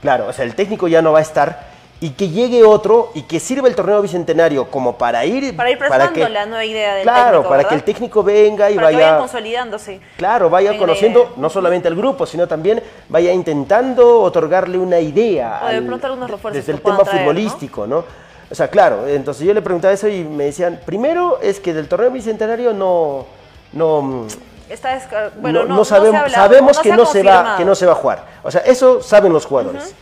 [0.00, 1.71] Claro, o sea, el técnico ya no va a estar
[2.02, 5.78] y que llegue otro y que sirva el torneo bicentenario como para ir Para ir
[5.78, 7.68] plasmando la nueva idea del claro, técnico, para ¿verdad?
[7.68, 10.00] que el técnico venga y Para que vayan vaya consolidándose.
[10.16, 15.60] Claro, vaya conociendo no solamente al grupo, sino también vaya intentando otorgarle una idea.
[15.62, 18.04] O de al- pronto algunos refuerzos Desde que el tema futbolístico, ¿no?
[18.50, 21.86] O sea, claro, entonces yo le preguntaba eso y me decían, primero es que del
[21.86, 23.26] torneo bicentenario no,
[23.74, 24.26] no, mm,
[24.68, 27.76] Está bueno, no, no, no sabemos, se sabemos que, se no se va, que no
[27.76, 28.24] se va a jugar.
[28.42, 29.94] O sea, eso saben los jugadores.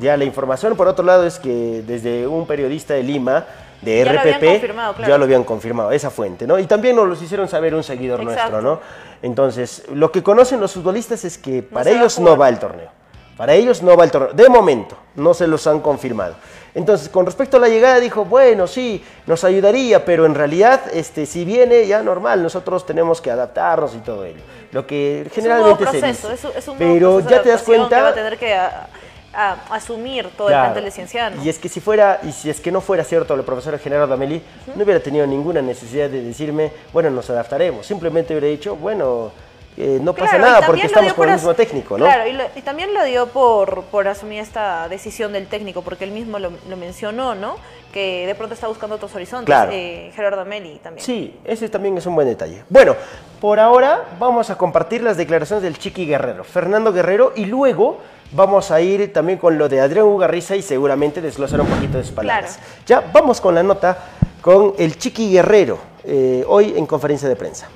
[0.00, 3.44] Ya la información, por otro lado, es que desde un periodista de Lima,
[3.82, 4.94] de Ya RPP, claro.
[5.08, 6.58] ya lo habían confirmado, esa fuente, ¿no?
[6.58, 8.50] Y también nos los hicieron saber un seguidor Exacto.
[8.50, 8.80] nuestro, ¿no?
[9.22, 12.58] Entonces, lo que conocen los futbolistas es que para se va ellos no va el
[12.58, 12.88] torneo.
[13.36, 14.32] Para ellos no va el torneo.
[14.34, 16.34] De momento, no se los han confirmado.
[16.74, 21.26] Entonces, con respecto a la llegada, dijo, bueno, sí, nos ayudaría, pero en realidad, este,
[21.26, 24.40] si viene, ya normal, nosotros tenemos que adaptarnos y todo ello.
[24.72, 26.48] Lo que generalmente es un nuevo se proceso, dice.
[26.48, 27.96] es, es un nuevo pero proceso ya te das cuenta...
[27.96, 28.88] que va a tener que a-
[29.32, 30.64] a- asumir todo el Claro.
[30.66, 31.42] plantel de Cienciano.
[31.44, 34.14] Y es que si fuera, y si es que no fuera cierto el profesor Gerardo
[34.14, 34.42] Amelí,
[34.74, 37.86] no hubiera tenido ninguna necesidad de decirme, bueno, nos adaptaremos.
[37.86, 39.30] Simplemente hubiera dicho, bueno,
[39.76, 42.04] eh, no pasa Claro, nada porque lo estamos con el por mismo técnico, ¿no?
[42.04, 46.04] Claro, y, lo- y también lo dio por, por asumir esta decisión del técnico, porque
[46.04, 47.56] él mismo lo, lo mencionó, ¿no?
[47.92, 49.46] Que de pronto está buscando otros horizontes.
[49.46, 49.70] Claro.
[49.72, 51.04] eh, Gerardo Meli también.
[51.06, 52.64] Sí, ese también es un buen detalle.
[52.68, 52.94] Bueno,
[53.40, 57.98] por ahora vamos a compartir las declaraciones del Chiqui Guerrero, Fernando Guerrero, y luego
[58.32, 62.04] vamos a ir también con lo de Adrián Ugarriza y seguramente desglosar un poquito de
[62.04, 62.58] sus palabras.
[62.86, 63.98] Ya vamos con la nota
[64.40, 67.68] con el Chiqui Guerrero, eh, hoy en conferencia de prensa.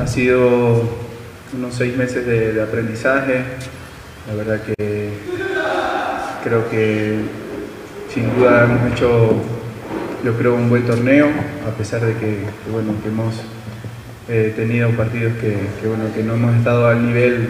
[0.00, 0.82] Ha sido
[1.56, 3.44] unos seis meses de, de aprendizaje.
[4.28, 5.10] La verdad que
[6.44, 7.20] creo que
[8.12, 9.32] sin duda hemos hecho,
[10.24, 11.28] yo creo, un buen torneo,
[11.66, 13.34] a pesar de que, que, bueno, que hemos
[14.28, 17.48] eh, tenido partidos que, que, bueno, que no hemos estado al nivel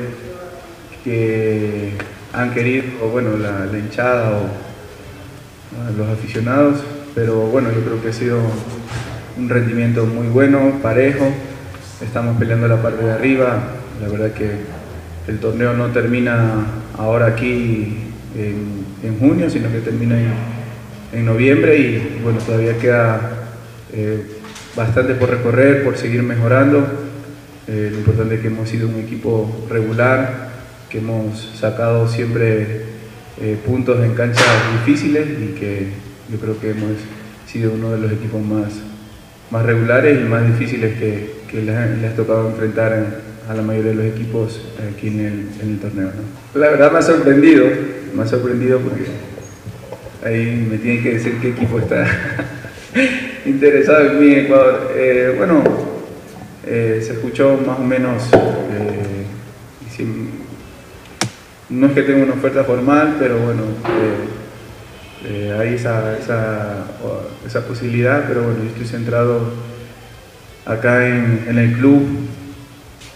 [1.05, 1.93] que
[2.33, 6.81] han querido, bueno, la, hinchada o los aficionados,
[7.15, 8.39] pero bueno, yo creo que ha sido
[9.39, 11.27] un rendimiento muy bueno, parejo,
[12.01, 13.59] estamos peleando la parte de arriba,
[14.01, 14.51] la verdad que
[15.29, 20.33] el torneo no termina ahora aquí en, en junio, sino que termina en,
[21.13, 23.31] en noviembre y bueno, todavía queda
[23.93, 24.25] eh,
[24.77, 26.87] bastante por recorrer, por seguir mejorando.
[27.67, 30.50] Eh, lo importante es que hemos sido un equipo regular,
[30.91, 32.83] que hemos sacado siempre
[33.41, 34.45] eh, puntos en canchas
[34.85, 35.89] difíciles y que
[36.31, 36.93] yo creo que hemos
[37.47, 38.69] sido uno de los equipos más,
[39.51, 43.55] más regulares y más difíciles que, que les, ha- les ha tocado enfrentar en- a
[43.55, 44.61] la mayoría de los equipos
[44.95, 46.07] aquí en el, en el torneo.
[46.55, 46.61] ¿no?
[46.61, 47.65] La verdad me ha sorprendido,
[48.15, 49.03] me ha sorprendido porque
[50.25, 52.07] ahí me tienen que decir qué equipo está
[53.47, 54.93] interesado en mí en Ecuador.
[54.95, 55.63] Eh, bueno,
[56.67, 58.23] eh, se escuchó más o menos,
[61.71, 63.63] no es que tenga una oferta formal, pero bueno,
[65.23, 66.85] eh, eh, hay esa, esa,
[67.47, 69.41] esa posibilidad, pero bueno, yo estoy centrado
[70.67, 72.03] acá en, en el club,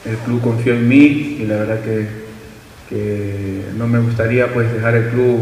[0.04, 2.06] el club confió en mí y la verdad que,
[2.88, 5.40] que no me gustaría pues dejar el club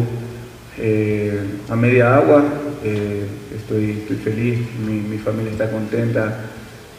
[0.79, 2.43] eh, a media agua,
[3.55, 6.41] estoy, estoy feliz, mi, mi familia está contenta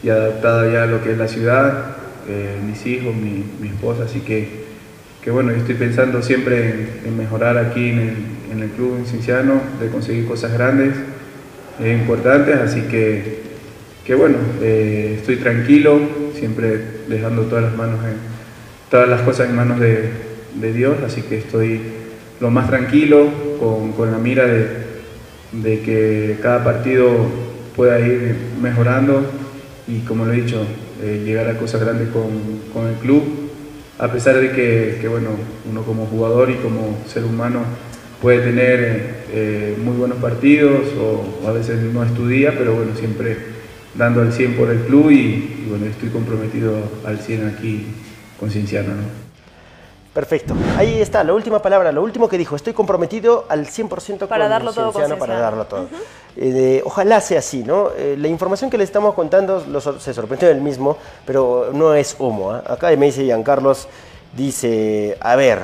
[0.02, 1.96] y adaptada ya a lo que es la ciudad,
[2.66, 4.63] mis hijos, mi, mi esposa, así que,
[5.24, 8.14] que bueno, yo estoy pensando siempre en, mejorar aquí en el,
[8.52, 10.92] en el club en Cinciano, de conseguir cosas grandes,
[11.80, 13.40] e importantes, así que,
[14.04, 15.98] que bueno, eh, estoy tranquilo,
[16.38, 18.16] siempre dejando todas las manos en,
[18.90, 20.10] todas las cosas en manos de,
[20.56, 21.80] de Dios, así que estoy
[22.38, 23.26] lo más tranquilo,
[23.58, 24.66] con, con la mira de,
[25.52, 27.08] de que cada partido
[27.74, 29.24] pueda ir mejorando
[29.88, 30.66] y como lo he dicho,
[31.02, 32.28] eh, llegar a cosas grandes con,
[32.74, 33.43] con el club,
[33.98, 35.30] a pesar de que, que, bueno,
[35.70, 37.60] uno como jugador y como ser humano
[38.20, 43.36] puede tener eh, muy buenos partidos o, a veces no estudia, pero bueno, siempre
[43.94, 47.86] dando al 100 por el club y, bueno, estoy comprometido al 100 aquí
[48.38, 48.88] con Cienciano.
[48.88, 49.23] ¿no?
[50.14, 50.54] Perfecto.
[50.78, 52.54] Ahí está, la última palabra, lo último que dijo.
[52.54, 55.88] Estoy comprometido al 100% Para con darlo todo con Cienciano, para darlo todo.
[56.36, 57.90] Eh, de- ojalá sea así, ¿no?
[57.96, 60.96] Eh, la información que le estamos contando lo se sorprendió él mismo,
[61.26, 62.52] pero no es humo.
[62.52, 62.62] ¿ah?
[62.66, 63.88] Acá me dice Giancarlos,
[64.36, 65.60] dice, a ver,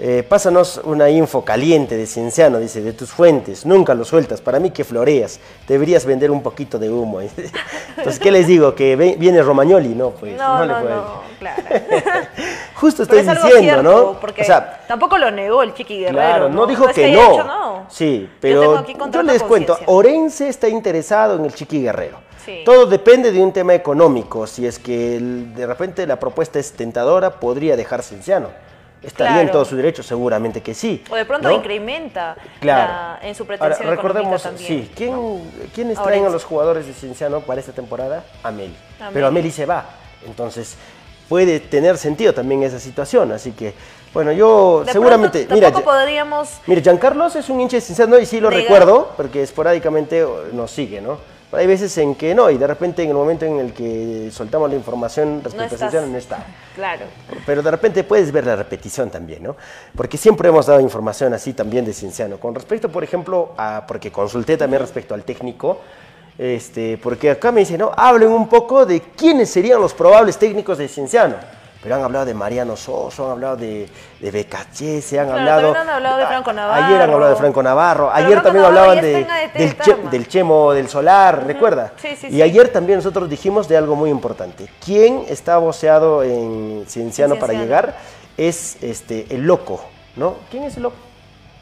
[0.00, 4.60] eh, pásanos una info caliente de Cienciano, dice, de tus fuentes, nunca lo sueltas, para
[4.60, 7.20] mí que floreas, deberías vender un poquito de humo.
[7.96, 8.74] Entonces, ¿qué les digo?
[8.74, 10.10] Que viene Romagnoli, ¿no?
[10.10, 11.62] Pues No, le no, puede- no, claro.
[12.74, 14.20] Justo estoy es diciendo, cierto, ¿no?
[14.20, 16.14] Porque O sea, tampoco lo negó el Chiqui Guerrero.
[16.16, 17.86] Claro, no, dijo que, no.
[17.90, 19.76] Sí, Yo pero yo, les cuento.
[19.86, 22.18] Orense está interesado en el Chiqui Guerrero.
[22.44, 22.62] Sí.
[22.64, 24.46] Todo depende de un tema económico.
[24.46, 28.48] Si es que el- de repente la propuesta es tentadora, podría dejar Cienciano.
[29.02, 29.52] Estaría en Claro.
[29.52, 31.04] todo su derecho, seguramente que sí.
[31.10, 31.54] O de pronto ¿no?
[31.54, 32.92] incrementa Claro.
[32.92, 34.82] la- en su Ahora, pretensión recordemos, económica también.
[34.86, 35.40] sí, ¿quién, ¿no?
[35.74, 38.24] ¿quiénes traen a los jugadores de Cienciano para esta temporada?
[38.42, 38.74] Ameli.
[38.98, 39.14] Ameli.
[39.14, 39.84] Pero Ameli se va.
[40.26, 40.76] Entonces,
[41.28, 43.30] puede tener sentido también esa situación.
[43.30, 43.72] Así que,
[44.12, 45.40] bueno, yo De seguramente.
[45.40, 46.58] pronto, mira, tampoco podríamos...
[46.66, 48.64] Mire, Giancarlos es un hincha de Cienciano y sí lo Negar.
[48.64, 51.18] recuerdo, porque esporádicamente oh, nos sigue, ¿no?
[51.50, 54.30] Pero hay veces en que no, y de repente en el momento en el que
[54.30, 55.78] soltamos la información respecto a estás.
[55.78, 56.44] Cienciano no está.
[56.74, 57.06] Claro.
[57.46, 59.56] Pero de repente puedes ver la repetición también, ¿no?
[59.96, 62.38] Porque siempre hemos dado información así también de Cienciano.
[62.38, 65.80] Con respecto, por ejemplo, a, porque consulté también respecto al técnico,
[66.36, 67.92] este, porque acá me dicen, ¿no?
[67.96, 71.36] Hablen un poco de quiénes serían los probables técnicos de Cienciano.
[71.82, 73.88] Pero han hablado de Mariano Soso, han hablado de,
[74.20, 75.74] de Becaché, se han Claro, hablado...
[75.76, 76.84] han hablado de Franco Navarro.
[76.84, 79.96] Ayer han hablado de Franco Navarro, ayer Franco también Navarro hablaban de, del, de che-
[80.10, 81.92] del Chemo del Solar, ¿recuerda?
[82.02, 82.42] Sí, sí, y sí.
[82.42, 84.68] ayer también nosotros dijimos de algo muy importante.
[84.84, 87.94] ¿Quién está voceado en Cienciano En para llegar?
[88.36, 89.80] Es este, el loco,
[90.16, 90.34] ¿no?
[90.50, 90.96] ¿Quién es el loco?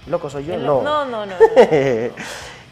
[0.06, 0.54] ¿Loco soy yo?
[0.54, 0.82] El- no.
[0.82, 1.34] no, no, no.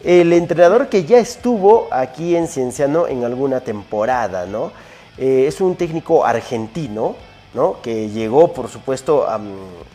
[0.05, 4.73] el entrenador que ya estuvo aquí en Cienciano en alguna temporada, ¿no?
[5.17, 7.17] Eh, es un técnico argentino,
[7.55, 7.81] ¿no?
[7.83, 9.41] Que llegó, por supuesto, a,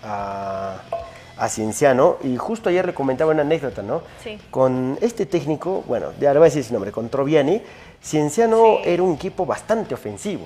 [0.03, 0.75] a,
[1.37, 4.01] a Cienciano y justo ayer le comentaba una anécdota, ¿no?
[4.23, 4.37] Sí.
[4.51, 7.61] Con este técnico, bueno, ya le voy a decir su nombre, con Troviani,
[8.01, 8.89] Cienciano Sí.
[8.89, 10.45] era un equipo bastante ofensivo.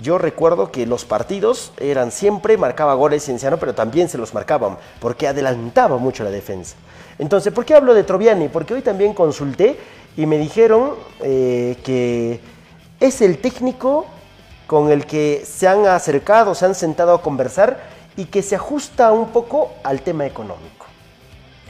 [0.00, 4.78] Yo recuerdo que los partidos eran siempre, marcaba goles Cienciano, pero también se los marcaban,
[4.98, 6.74] porque adelantaba mucho la defensa.
[7.18, 8.48] Entonces, ¿por qué hablo de Troviani?
[8.48, 9.78] Porque hoy también consulté
[10.16, 12.40] y me dijeron eh, que
[13.00, 14.06] es el técnico
[14.66, 17.78] con el que se han acercado, se han sentado a conversar
[18.16, 20.86] y que se ajusta un poco al tema económico.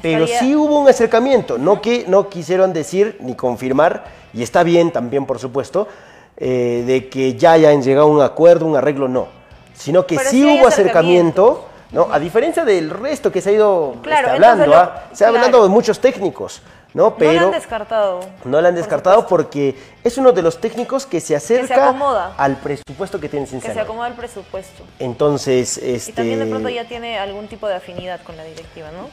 [0.02, 4.62] Pero Estaría- sí hubo un acercamiento, no que no quisieron decir ni confirmar, y está
[4.62, 5.88] bien también, por supuesto,
[6.36, 9.28] eh, de que ya hayan llegado a un acuerdo, un arreglo, no.
[9.74, 12.08] Sino que Pero sí, sí hubo acercamiento, ¿no?
[12.12, 15.04] A diferencia del resto que se ha ido Claro, este, hablando, lo- ¿ah?
[15.12, 15.36] se ha claro.
[15.44, 16.62] hablando de muchos técnicos,
[16.96, 17.02] ¿no?
[17.04, 18.20] no lo Pero han descartado.
[18.44, 22.32] no lo han descartado porque es uno de los técnicos que se acerca acomoda.
[22.38, 23.80] al presupuesto que tiene Que se Cincinnati.
[23.80, 24.82] acomoda el presupuesto.
[24.98, 26.10] Entonces, este...
[26.10, 29.08] Y también de pronto ya tiene algún tipo de afinidad con la directiva, ¿no?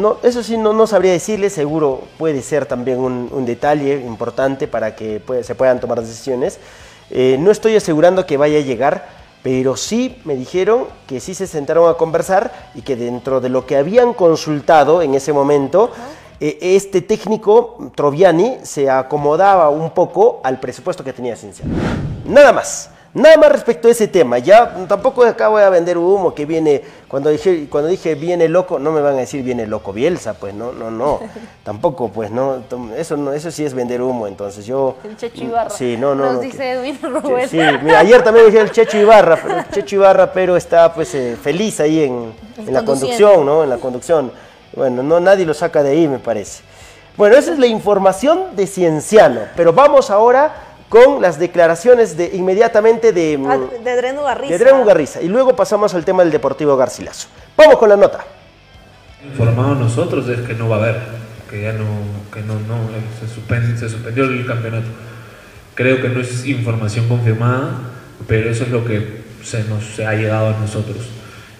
[0.00, 4.66] No, eso sí, no, no sabría decirle, seguro puede ser también un, un detalle importante
[4.66, 6.58] para que puede- se puedan tomar decisiones.
[7.10, 9.06] Eh, no estoy asegurando que vaya a llegar,
[9.42, 13.66] pero sí me dijeron que sí se sentaron a conversar y que dentro de lo
[13.66, 15.90] que habían consultado en ese momento,
[16.40, 21.74] este técnico, Troviani, se acomodaba un poco al presupuesto que tenía Cienciano.
[22.24, 22.90] Nada más.
[23.14, 26.82] Nada más respecto a ese tema, ya tampoco acá voy a vender humo que viene,
[27.08, 30.52] cuando dije, cuando dije viene loco, no me van a decir viene loco Bielsa, pues
[30.52, 31.18] no, no, no,
[31.64, 32.62] tampoco, pues no,
[32.96, 34.96] eso no, eso sí es vender humo, entonces yo...
[35.02, 35.70] El Checho Ibarra.
[35.70, 36.24] Sí, no, no.
[36.26, 37.48] Nos no, dice que- Edwin Rubén.
[37.48, 41.12] Sí, mira, ayer también dije el Checho Ibarra, pero el Checho Ibarra, pero está pues
[41.14, 43.64] eh, feliz ahí en, en la conducción, ¿no?
[43.64, 44.30] En la conducción.
[44.78, 46.62] Bueno, no, nadie lo saca de ahí, me parece.
[47.16, 50.54] Bueno, esa es la información de Cienciano, pero vamos ahora
[50.88, 54.48] con las declaraciones de inmediatamente de, mm, Ah, de Drenu Garriza.
[54.50, 57.26] de Adrián Ugarriza y luego pasamos al tema del Deportivo Garcilaso.
[57.56, 58.24] Vamos con la nota.
[59.24, 60.96] informado nosotros es que no va a haber,
[61.50, 61.84] que ya no,
[62.32, 62.78] que no, no,
[63.18, 64.86] se, suspend- se suspendió el campeonato.
[65.74, 67.80] Creo que no es información confirmada,
[68.28, 70.98] pero eso es lo que se nos se ha llegado a nosotros.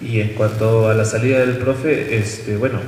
[0.01, 2.79] Y en cuanto a la salida del profe, este, bueno,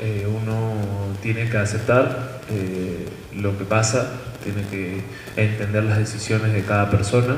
[0.00, 0.74] eh, uno
[1.22, 4.10] tiene que aceptar eh, lo que pasa,
[4.42, 5.02] tiene que
[5.40, 7.36] entender las decisiones de cada persona.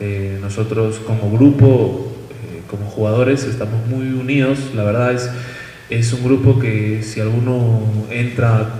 [0.00, 2.10] Eh, nosotros como grupo,
[2.68, 5.30] como jugadores, estamos muy unidos, la verdad es,
[5.90, 8.70] es un grupo que si alguno entra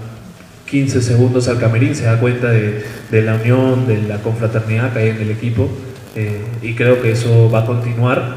[0.66, 4.99] 15 segundos al camerín se da cuenta de, de la unión, de la confraternidad que
[4.99, 5.68] hay en el equipo
[6.62, 8.36] y creo que eso va a continuar,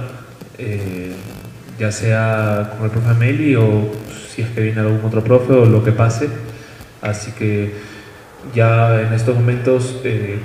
[1.80, 3.92] ya sea con el profe Meli o
[4.38, 6.30] si es que viene algún otro profe o lo que pase.
[7.02, 7.72] Así que
[8.54, 10.38] ya en estos momentos, eh,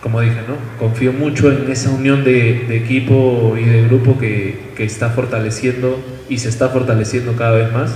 [0.00, 0.56] como dije, ¿no?
[0.78, 6.38] confío mucho en esa unión de, equipo y de grupo que, que está fortaleciendo y
[6.38, 7.94] se está fortaleciendo cada vez más,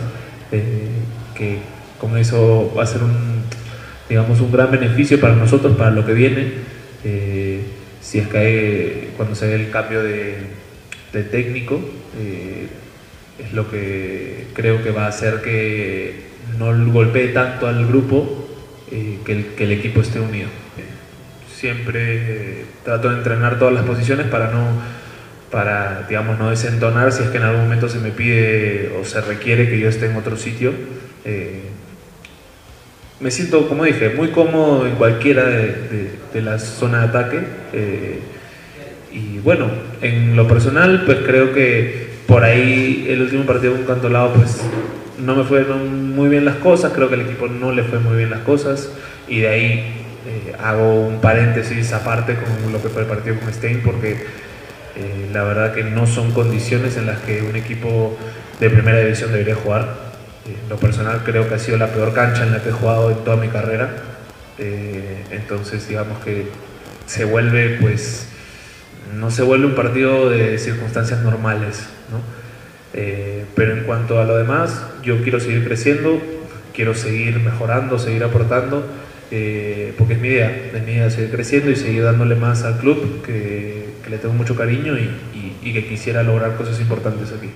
[0.52, 0.88] eh,
[1.34, 1.60] que
[1.98, 3.42] con eso va a ser un,
[4.06, 6.52] digamos, un gran beneficio para nosotros, para lo que viene,
[7.04, 7.62] eh,
[8.02, 10.58] si es que hay- cuando se ve el cambio de,
[11.32, 11.80] técnico,
[13.38, 16.22] es lo que creo que va a hacer que
[16.58, 18.48] no golpee tanto al grupo,
[18.90, 20.48] eh, que, el, que el equipo esté unido.
[21.54, 24.66] Siempre eh, trato de entrenar todas las posiciones para no,
[25.50, 29.20] para, digamos, no desentonar si es que en algún momento se me pide o se
[29.20, 30.72] requiere que yo esté en otro sitio.
[31.24, 31.62] Eh,
[33.20, 37.38] me siento, como dije, muy cómodo en cualquiera de, de- de la zona de ataque.
[37.72, 38.18] eh,
[39.10, 39.68] y bueno,
[40.02, 44.60] en lo personal, pues creo que por ahí el último partido con Cantolao, pues
[45.18, 48.18] no me fueron muy bien las cosas, creo que al equipo no le fue muy
[48.18, 48.90] bien las cosas.
[49.26, 49.70] Y de ahí
[50.26, 55.30] eh, hago un paréntesis aparte con lo que fue el partido con Stein, porque eh,
[55.32, 58.14] la verdad que no son condiciones en las que un equipo
[58.60, 59.88] de primera división debería jugar.
[60.46, 62.72] Eh, en lo personal creo que ha sido la peor cancha en la que he
[62.72, 63.88] jugado en toda mi carrera.
[65.30, 66.48] Entonces digamos que
[67.06, 68.28] se vuelve pues
[69.14, 72.20] no se vuelve un partido de circunstancias normales, ¿no?
[72.94, 76.18] Eh, pero en cuanto a lo demás, yo quiero seguir creciendo,
[76.74, 78.84] quiero seguir mejorando, seguir aportando,
[79.30, 82.78] eh, porque es mi idea, es mi idea seguir creciendo y seguir dándole más al
[82.78, 85.02] club, que, que le tengo mucho cariño y,
[85.34, 87.50] y- y que quisiera lograr cosas importantes aquí.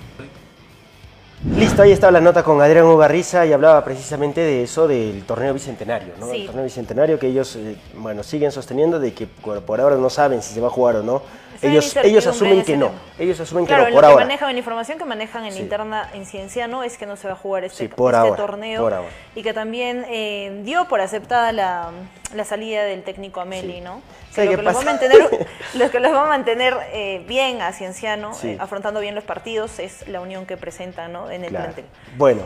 [1.59, 5.53] Listo, ahí estaba la nota con Adrián Ugarriza y hablaba precisamente de eso del torneo
[5.53, 6.31] bicentenario, ¿no?
[6.31, 6.43] Sí.
[6.43, 10.41] El torneo bicentenario que ellos, eh, bueno, siguen sosteniendo de que por ahora no saben
[10.41, 11.23] si se va a jugar o no.
[11.61, 12.91] En Ellos, ellos en asumen que no.
[13.19, 14.25] Ellos asumen Claro, que no, lo por que ahora.
[14.25, 15.61] manejan, la información que manejan en Sí.
[15.61, 18.37] interna en Cienciano es que no se va a jugar este, Sí, por este ahora,
[18.37, 19.09] torneo por ahora.
[19.35, 21.91] y que también eh, dio por aceptada la,
[22.35, 23.81] la salida del técnico Ameli, Sí.
[23.81, 24.01] ¿no?
[24.31, 27.25] ¿Sabe Que lo que los va a mantener, lo que los va a mantener eh,
[27.29, 31.31] bien a Cienciano, eh, afrontando bien los partidos, es la unión que presentan ¿no?
[31.31, 31.65] en el Claro.
[31.67, 31.85] plantel.
[32.17, 32.43] Bueno,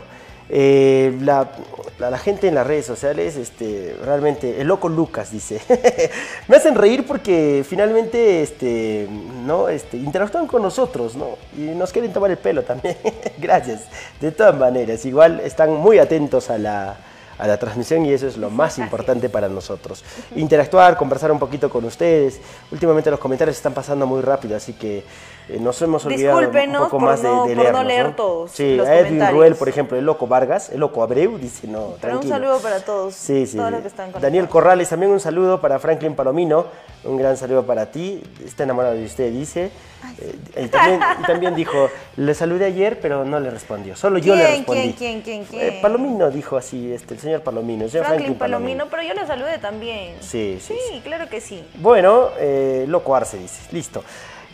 [0.49, 1.51] eh, la,
[1.99, 5.59] la- la gente en las redes sociales, este, realmente, el loco Lucas dice,
[6.47, 9.07] me hacen reír porque finalmente, este,
[9.45, 11.37] no, este, interactúan con nosotros, ¿no?
[11.57, 12.97] Y nos quieren tomar el pelo también.
[13.37, 13.81] Gracias.
[14.21, 16.97] De todas maneras, igual están muy atentos a la,
[17.37, 20.03] a la transmisión y eso es lo más importante para nosotros.
[20.35, 22.39] Interactuar, conversar un poquito con ustedes.
[22.71, 25.03] Últimamente los comentarios están pasando muy rápido, así que
[25.49, 28.87] eh, nos hemos olvidado un poco más de, de por no leer todos Sí, los
[28.87, 29.25] a Edwin.
[29.31, 32.81] Ruel, por ejemplo, el loco Vargas, el loco Abreu, dice no, Pero un saludo para
[32.81, 33.57] todos, Sí, sí.
[33.57, 34.21] todos los que están conectados.
[34.23, 36.65] Daniel Corrales, también un saludo para Franklin Palomino,
[37.03, 39.71] un gran saludo para ti, está enamorado de usted, dice.
[40.19, 44.35] Eh, y también, y también dijo, le saludé ayer, pero no le respondió, solo yo
[44.35, 44.93] le ¿Quién, respondí.
[44.97, 45.81] quién, quién, quién, Eh, quién?
[45.81, 49.57] Palomino dijo así, este, el señor Palomino, el señor Franklin Palomino, pero yo lo saludé
[49.59, 50.15] también.
[50.19, 51.63] Sí, sí, Sí, claro que sí.
[51.75, 54.03] Bueno, eh, loco Arce dice, listo.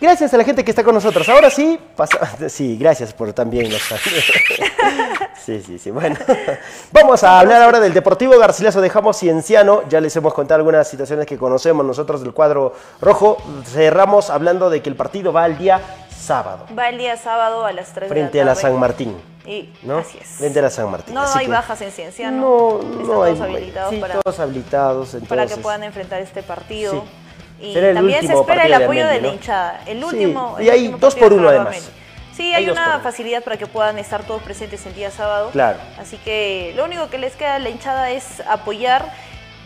[0.04, 1.30] Gracias a la gente que está con nosotros.
[1.30, 2.18] Ahora sí, pasa...
[2.50, 3.82] Sí, gracias por también los
[5.46, 5.92] Sí, sí, sí.
[5.92, 6.18] Bueno,
[6.92, 8.82] vamos a hablar ahora del Deportivo Garcilaso.
[8.82, 9.88] Dejamos Cienciano.
[9.88, 13.38] Ya les hemos contado algunas situaciones que conocemos nosotros del cuadro rojo.
[13.66, 15.80] Cerramos hablando de que el partido va al día
[16.10, 18.72] sábado, Va el día sábado a las 3 frente de a la la tarde.
[18.74, 19.16] San Martín.
[19.46, 20.00] Y ¿no?
[20.00, 20.28] así es.
[20.28, 21.14] Frente a la San Martín.
[21.14, 23.06] No hay bajas en ciencia, No, ¿no?
[23.06, 23.34] no Están hay.
[23.36, 25.18] todos habilitados sí, para, todos habilitados.
[25.30, 26.92] para que puedan enfrentar este partido.
[26.92, 27.23] Sí.
[27.62, 29.82] Y Será también se espera el de apoyo de, la hinchada.
[29.86, 30.58] El Sí, último.
[30.60, 31.90] y el hay último dos por uno, además.
[32.36, 35.50] Sí, Hay una facilidad para que puedan estar todos presentes el día sábado.
[35.52, 35.78] Claro.
[36.00, 39.14] Así que lo único que les queda a la hinchada es apoyar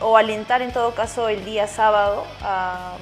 [0.01, 2.95] o alentar en todo caso el día sábado a,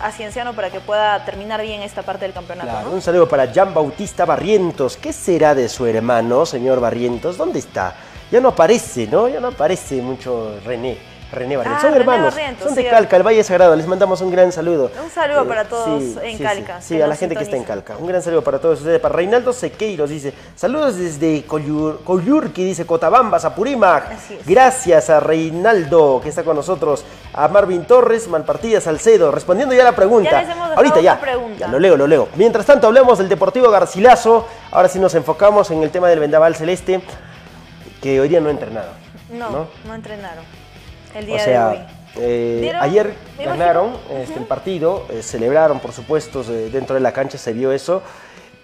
[0.00, 2.68] a Cienciano para que pueda terminar bien esta parte del campeonato.
[2.68, 2.94] Claro, ¿no?
[2.96, 4.96] un saludo para Jan Bautista Barrientos.
[4.96, 7.36] ¿Qué será de su hermano, señor Barrientos?
[7.36, 7.94] ¿Dónde está?
[8.30, 9.28] Ya no aparece, ¿no?
[9.28, 10.98] Ya no aparece mucho René.
[11.32, 11.78] René Barrientos.
[11.78, 12.34] Ah, son René hermanos.
[12.34, 12.88] Barrientos, son de.
[12.88, 13.74] Calca, el Valle Sagrado.
[13.74, 14.90] Les mandamos un gran saludo.
[15.02, 17.64] Un saludo Eh, para todos en Calca, Sí, a la gente que está en.
[17.64, 17.96] Calca.
[17.98, 19.00] Un gran saludo para todos ustedes.
[19.00, 24.04] Para Reinaldo Sequeiros dice, saludos desde Coyur, Coyurqui, dice Cotabambas, Apurímac.
[24.46, 27.04] Gracias a Reinaldo que está con nosotros.
[27.34, 29.30] A Marvin Torres, Malpartida Salcedo.
[29.32, 30.30] Respondiendo ya a la pregunta.
[30.30, 31.12] Ya les hemos dejado Ahorita ya.
[31.14, 31.58] una pregunta.
[31.60, 32.28] Ya lo leo, lo leo.
[32.36, 34.46] Mientras tanto, hablemos del Deportivo Garcilaso.
[34.70, 37.00] Ahora sí nos enfocamos en el tema del Vendaval Celeste,
[38.02, 38.88] que hoy día no ha entrenado.
[39.30, 39.66] No, ¿no?
[39.86, 40.44] no, entrenaron.
[41.14, 41.78] El O día de sea, hoy.
[42.16, 47.38] eh, ayer ganaron este, el partido, eh, celebraron, por supuesto, eh, dentro de la cancha
[47.38, 48.02] se vio eso.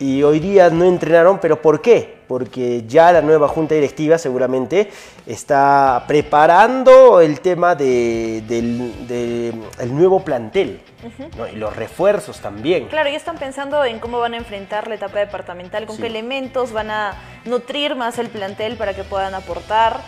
[0.00, 2.18] Y hoy día no entrenaron, pero ¿por qué?
[2.28, 4.90] Porque ya la nueva junta directiva seguramente
[5.26, 10.80] está preparando el tema de- del de- el nuevo plantel
[11.36, 11.48] ¿no?
[11.48, 12.86] y los refuerzos también.
[12.86, 16.02] Claro, ya están pensando en cómo van a enfrentar la etapa departamental, con Sí.
[16.02, 20.00] qué elementos van a nutrir más el plantel para que puedan aportar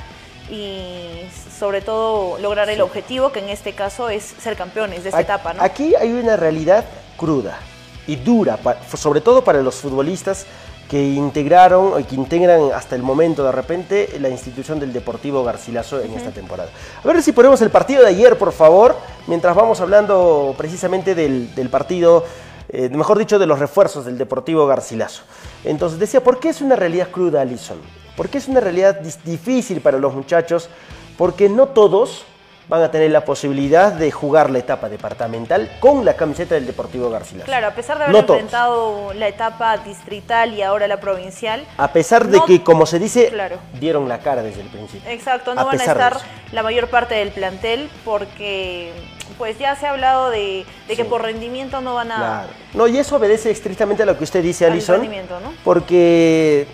[0.51, 1.29] y
[1.59, 5.55] sobre todo lograr el objetivo, que en este caso es ser campeones de esta etapa,
[5.55, 5.63] ¿no?
[5.63, 6.85] Aquí hay una realidad
[7.17, 7.59] cruda
[8.07, 8.59] y dura,
[8.95, 10.47] sobre todo para los futbolistas
[10.91, 16.01] que integraron y que integran hasta el momento de repente la institución del Deportivo Garcilaso
[16.01, 16.71] en esta temporada.
[17.05, 18.97] A ver si ponemos el partido de ayer, por favor,
[19.29, 22.25] mientras vamos hablando precisamente del, del partido,
[22.71, 25.23] eh, mejor dicho, de los refuerzos del Deportivo Garcilaso.
[25.63, 27.79] Entonces decía, ¿por qué es una realidad cruda, Alison?
[28.21, 30.69] ¿Por qué es una realidad difícil para los muchachos?
[31.17, 32.27] Porque no todos
[32.69, 37.09] van a tener la posibilidad de jugar la etapa departamental con la camiseta del Deportivo
[37.09, 37.47] Garcilaso.
[37.47, 41.95] Claro, a pesar de haber No enfrentado la etapa distrital y ahora la provincial, A
[41.95, 43.57] pesar de No- que, como se dice, Claro.
[43.81, 45.11] dieron la cara desde el principio.
[45.11, 46.19] Exacto, no A van a estar
[46.53, 48.93] la mayor parte del plantel porque
[49.39, 51.09] pues ya se ha hablado de, de que Sí.
[51.09, 52.17] por rendimiento no van a...
[52.17, 52.49] Claro.
[52.75, 54.97] No, y eso obedece estrictamente a lo que usted dice, Al Alison.
[54.97, 55.55] rendimiento, ¿no?
[55.65, 56.67] Porque,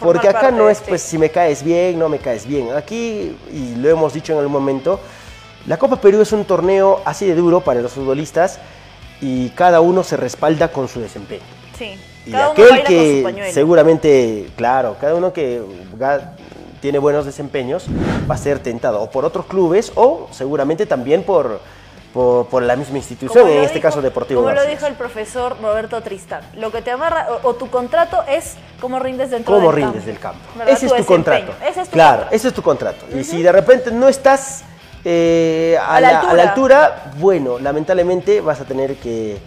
[0.00, 2.70] porque acá no es pues si me caes bien, no me caes bien.
[2.72, 5.00] Aquí, y lo hemos dicho en algún momento,
[5.66, 8.58] la Copa Perú es un torneo así de duro para los futbolistas
[9.20, 11.42] y cada uno se respalda con su desempeño.
[11.76, 15.62] Sí, Y cada uno aquel su que seguramente, claro, cada uno que
[16.80, 17.86] tiene buenos desempeños
[18.30, 21.60] va a ser tentado o por otros clubes o seguramente también por,
[22.16, 24.76] por, por la misma institución, en lo este dijo- caso Deportivo Como lo Garcilaso.
[24.86, 28.98] dijo el profesor Roberto Tristán, lo que te amarra o, o tu contrato es cómo
[28.98, 30.06] rindes dentro ¿Cómo del rindes campo.
[30.06, 30.40] del campo?
[30.56, 30.72] ¿verdad?
[30.74, 31.52] Ese es tu contrato.
[31.68, 32.34] Ese es tu claro, contrato.
[32.36, 33.06] ese es tu contrato.
[33.14, 34.64] Y si de repente no estás
[35.04, 37.12] eh, a, A la la, a la altura.
[37.18, 39.38] bueno, lamentablemente vas a tener que,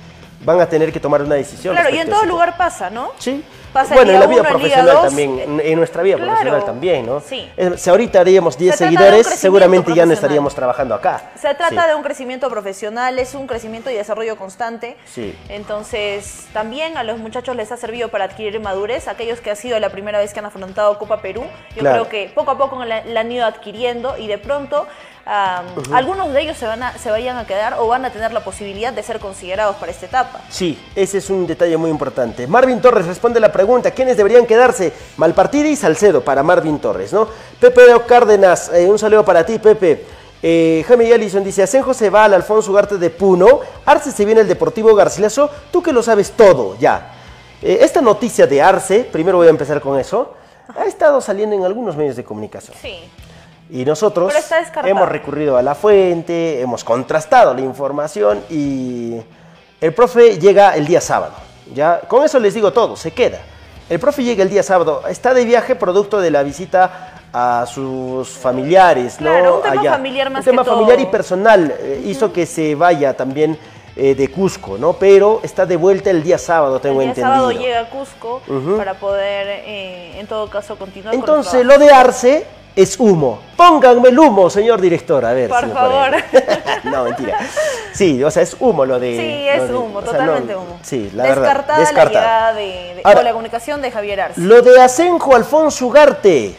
[0.45, 1.73] van a tener que tomar una decisión.
[1.75, 3.13] Claro, y en todo lugar pasa, ¿no?
[3.17, 3.43] Sí.
[3.73, 7.19] Pasa bueno, en la vida profesional dos, también, en- nuestra vida claro, profesional también, ¿no?
[7.21, 7.49] sí.
[7.77, 11.31] Si ahorita haríamos 10 Se trata de un seguidores, seguramente ya no estaríamos trabajando acá.
[11.35, 11.87] Se trata Sí.
[11.89, 14.97] de un crecimiento profesional, es un crecimiento y desarrollo constante.
[15.05, 15.35] Sí.
[15.49, 19.07] Entonces, también a los muchachos les ha servido para adquirir madurez.
[19.07, 21.43] Aquellos que ha sido la primera vez que han afrontado Copa Perú,
[21.75, 22.07] yo Claro.
[22.07, 24.87] creo que poco a poco la, la han ido adquiriendo y de pronto
[25.91, 28.43] algunos de ellos se, van a, se vayan a quedar o van a tener la
[28.43, 30.41] posibilidad de ser considerados para esta etapa.
[30.49, 32.47] Sí, ese es un detalle muy importante.
[32.47, 34.91] Marvin Torres responde la pregunta, ¿quiénes deberían quedarse?
[35.17, 37.27] Malpartida y Salcedo para Marvin Torres, ¿no?
[37.59, 40.05] Pepe Cárdenas, eh, un saludo para ti, Pepe.
[40.41, 44.41] Eh, Jaime Allison dice, Asenjo se va al Alfonso Ugarte de Puno, Arce se viene
[44.41, 47.13] al Deportivo Garcilaso, tú que lo sabes todo, ya.
[47.61, 50.33] Eh, esta noticia de Arce, primero voy a empezar con eso,
[50.75, 52.75] ha estado saliendo en algunos medios de comunicación.
[52.81, 52.99] Sí.
[53.71, 54.33] Y nosotros
[54.83, 59.17] hemos recurrido a la fuente, hemos contrastado la información y
[59.79, 61.33] el profe llega el día sábado.
[61.73, 63.39] Ya, con eso les digo todo, se queda.
[63.87, 68.29] El profe llega el día sábado, está de viaje producto de la visita a sus
[68.29, 69.57] familiares, ¿no?
[69.57, 69.91] Un tema Allá.
[69.91, 70.75] familiar más Un tema que todo.
[70.77, 73.57] familiar y personal eh, hizo que se vaya también
[73.95, 74.93] eh, de Cusco, ¿no?
[74.93, 77.35] Pero está de vuelta el día sábado, tengo el día entendido.
[77.35, 78.41] sábado llega a Cusco
[78.77, 82.47] para poder, eh, en todo caso, continuar Entonces, lo de Arce
[82.81, 83.39] es humo.
[83.55, 85.25] Pónganme el humo, señor director.
[85.25, 85.49] A ver.
[85.49, 86.11] Por si favor.
[86.85, 87.37] no, mentira.
[87.93, 89.17] Sí, o sea, es humo lo de.
[89.17, 90.79] Sí, es de- humo, sea, totalmente no- humo.
[90.81, 91.67] Sí, la Descartada verdad.
[91.73, 92.09] la Descartada.
[92.09, 92.61] llegada de,
[92.95, 94.41] de- Ahora, o la comunicación de Javier Arce.
[94.41, 96.55] Lo de Asenjo Alfonso Ugarte.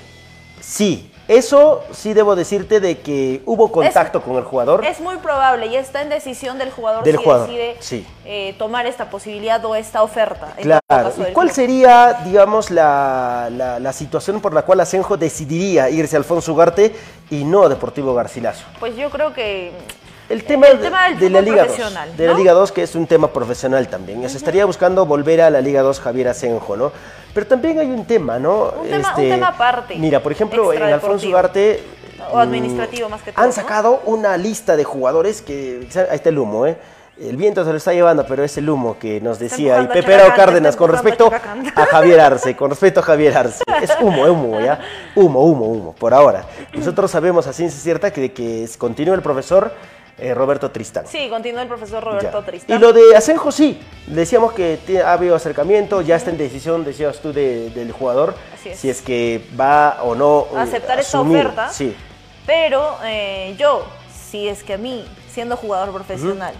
[0.61, 4.85] Sí, eso sí debo decirte de que hubo contacto con el jugador.
[4.85, 8.07] Es muy probable y está en decisión del jugador Del si jugador, decide sí.
[8.25, 10.49] eh, tomar esta posibilidad o esta oferta.
[10.61, 10.81] Claro.
[10.89, 11.55] caso ¿Y del cuál club.
[11.55, 16.95] sería, digamos, la, la- la situación por la cual Asenjo decidiría irse a Alfonso Ugarte
[17.31, 18.65] y no a Deportivo Garcilaso?
[18.81, 19.71] Pues yo creo que
[20.29, 22.35] El tema, El tema del de, la Liga 2, profesional, de la.
[22.35, 24.29] Liga 2, que es un tema profesional también.
[24.29, 26.91] Se estaría buscando volver a la Liga 2 Javier Asenjo, ¿no?
[27.35, 28.69] Pero también hay un tema, ¿no?
[28.69, 31.29] Este, Un tema- un tema aparte, Mira, por ejemplo, en Alfonso.
[31.29, 31.83] Ugarte...
[32.33, 33.55] O mm, administrativo más que todo, Han ¿no?
[33.55, 35.89] sacado una lista de jugadores que...
[36.11, 36.77] Ahí está el humo, ¿eh?
[37.19, 39.93] El viento se lo está llevando, pero es el humo que nos decía y empujando
[39.93, 41.31] a Pepe Arao Chacacanta, Cárdenas con respecto
[41.77, 43.63] a Javier Arce, con respecto a Javier Arce.
[43.83, 44.81] Es humo, es humo, ¿ya?
[45.15, 46.45] Humo, humo, humo, por ahora.
[46.73, 49.71] Nosotros sabemos a ciencia cierta que, que continúa el profesor
[50.21, 51.07] eh, Roberto Tristán.
[51.07, 52.47] sí, continúa el profesor Roberto Ya.
[52.47, 52.77] Tristán.
[52.77, 56.85] Y lo de Asenjo sí, decíamos que te- ha habido acercamiento, ya está en decisión,
[56.85, 58.79] decías tú, de- del jugador, Así es.
[58.79, 61.39] si es que va o no eh, aceptar esta asumir.
[61.47, 61.69] oferta.
[61.71, 61.97] Sí,
[62.47, 63.85] Pero eh, yo,
[64.31, 66.55] si es que a mí, siendo jugador profesional,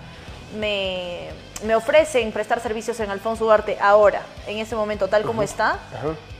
[0.59, 1.29] me,
[1.65, 5.79] me ofrecen prestar servicios en Alfonso Ugarte ahora, en ese momento tal como está,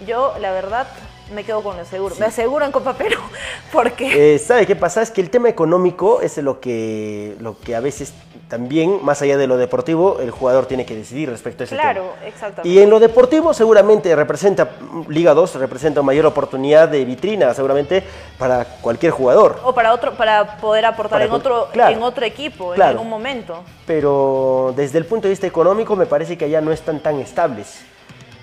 [0.07, 0.87] yo la verdad
[1.35, 2.15] me quedo con lo seguro.
[2.19, 3.19] Me aseguro en Copa Perú,
[3.73, 5.03] porque Eh, ¿Sabe qué pasa?
[5.03, 8.13] Es que el tema económico es lo que, lo que a veces
[8.49, 12.15] también, más allá de lo deportivo, el jugador tiene que decidir respecto a ese claro,
[12.19, 12.27] tema.
[12.27, 12.69] exactamente.
[12.69, 14.71] Y en lo deportivo seguramente representa,
[15.09, 18.03] Liga 2 representa mayor oportunidad de vitrina seguramente
[18.39, 19.61] para cualquier jugador.
[19.63, 21.97] o para otro, para poder aportar Para en otro, claro.
[21.97, 22.91] en otro equipo, Claro.
[22.93, 23.63] en algún momento.
[23.87, 27.81] Pero desde el punto de vista económico me parece que allá no están tan estables.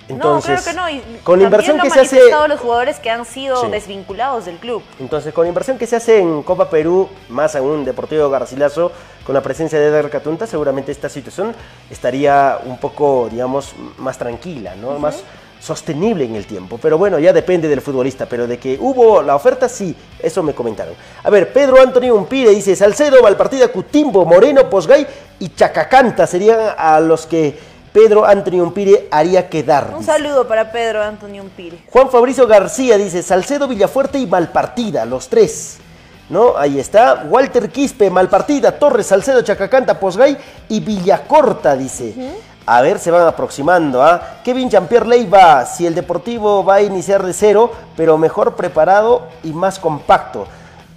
[0.09, 0.89] Entonces, no, creo que no.
[0.89, 3.67] Y con también inversión lo que se hace los jugadores que han sido Sí.
[3.71, 4.81] desvinculados del club.
[4.99, 8.91] Entonces, con la inversión que se hace en Copa Perú, más aún Deportivo Garcilaso,
[9.25, 11.53] con la presencia de Eder Catunta, seguramente esta situación
[11.89, 14.97] estaría un poco, digamos, más tranquila, ¿no?
[14.97, 15.23] Más
[15.59, 16.79] sostenible en el tiempo.
[16.81, 18.25] Pero bueno, ya depende del futbolista.
[18.27, 20.93] Pero de que hubo la oferta, sí, eso me comentaron.
[21.23, 25.05] A ver, Pedro Antonio Umpire dice, Salcedo, Valpartida, Cutimbo, Moreno, Posgay
[25.39, 27.57] y Chacacanta serían a los que
[27.97, 29.89] Pedro Antonio Umpire haría quedar.
[29.91, 30.11] Un dice.
[30.11, 31.79] saludo para Pedro Antonio Umpire.
[31.91, 35.79] Juan Fabricio García dice Salcedo, Villafuerte y Malpartida, los tres.
[36.29, 36.55] ¿No?
[36.55, 37.25] Ahí está.
[37.27, 40.37] Walter Quispe, Malpartida, Torres, Salcedo, Chacacanta, Posgay
[40.69, 42.13] y Villacorta, dice.
[42.67, 44.03] A ver, se van aproximando.
[44.03, 44.41] ¿ah?
[44.43, 49.53] Kevin Jean-Pierre Leiva, si el Deportivo va a iniciar de cero, pero mejor preparado y
[49.53, 50.45] más compacto.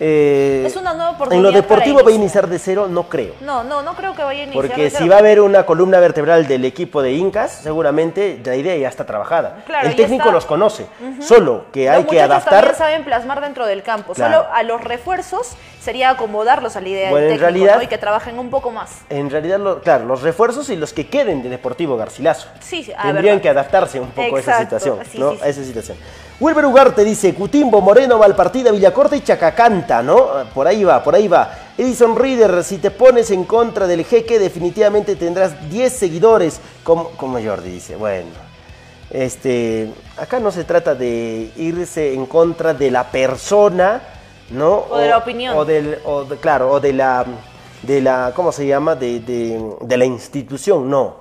[0.02, 2.48] Eh, Es una nueva En oportunidad lo deportivo para va a iniciar.
[2.48, 3.34] de cero, no creo.
[3.42, 4.66] No, no, no creo que vaya a iniciar.
[4.66, 5.10] Porque de si cero.
[5.10, 9.04] va a haber una columna vertebral del equipo de Incas, seguramente la idea ya está
[9.04, 9.62] trabajada.
[9.66, 10.32] Claro, el técnico está.
[10.32, 10.86] los conoce,
[11.20, 12.50] solo que Los hay que adaptar.
[12.64, 14.14] también saben plasmar dentro del campo.
[14.14, 14.38] Claro.
[14.42, 17.82] Solo a los refuerzos sería acomodarlos a la idea Bueno, del en técnico realidad- ¿no?
[17.82, 19.00] y que trabajen un poco más.
[19.10, 22.48] En realidad, lo- claro, los refuerzos y los que queden de Deportivo Garcilaso.
[22.60, 24.98] Sí, sí, Tendrían que adaptarse un poco a esa situación.
[25.10, 25.32] sí, ¿no?
[25.32, 25.42] sí, sí.
[25.44, 25.98] A esa situación.
[26.40, 30.26] Wilber Ugarte dice, Cutimbo, Moreno, Valpartida, Villacorta y Chacacanta, ¿no?
[30.54, 31.52] Por ahí va, por ahí va.
[31.76, 37.38] Edison Reader, si te pones en contra del jeque, definitivamente tendrás 10 seguidores, como, como
[37.42, 37.94] Jordi dice.
[37.96, 38.30] Bueno,
[39.10, 44.00] este, acá no se trata de irse en contra de la persona,
[44.50, 44.86] ¿no?
[44.90, 45.56] O de la opinión.
[45.56, 47.24] O del, o de- claro, o de la,
[47.82, 48.94] de la, ¿cómo se llama?
[48.94, 51.16] De, de- de la institución, no.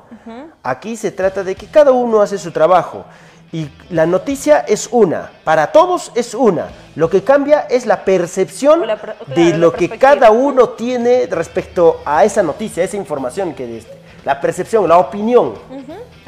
[0.64, 3.04] Aquí se trata de que cada uno hace su trabajo.
[3.52, 6.68] Y la noticia es una, para todos es una.
[6.96, 11.26] Lo que cambia es la percepción la de claro, la lo que cada uno tiene
[11.30, 15.54] respecto a esa noticia, a esa información que este, la percepción, la opinión.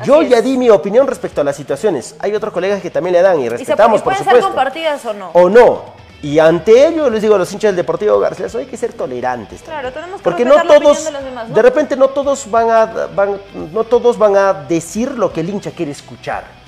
[0.04, 0.44] Yo Así ya es.
[0.44, 2.16] di mi opinión respecto a las situaciones.
[2.20, 4.28] Hay otros colegas que también le dan y Y, se, respetamos, y por pueden ser
[4.42, 4.48] supuesto.
[4.48, 5.30] compartidas o no.
[5.34, 6.02] O no.
[6.24, 9.62] Y ante ello les digo a los hinchas del Deportivo Garcilaso, hay que ser tolerantes.
[9.62, 9.80] también.
[9.82, 11.54] Claro, tenemos que Porque no todos, de los demás, ¿no?
[11.56, 13.40] de repente no todos van a, van-
[13.72, 16.61] no todos van a decir lo que el hincha quiere escuchar.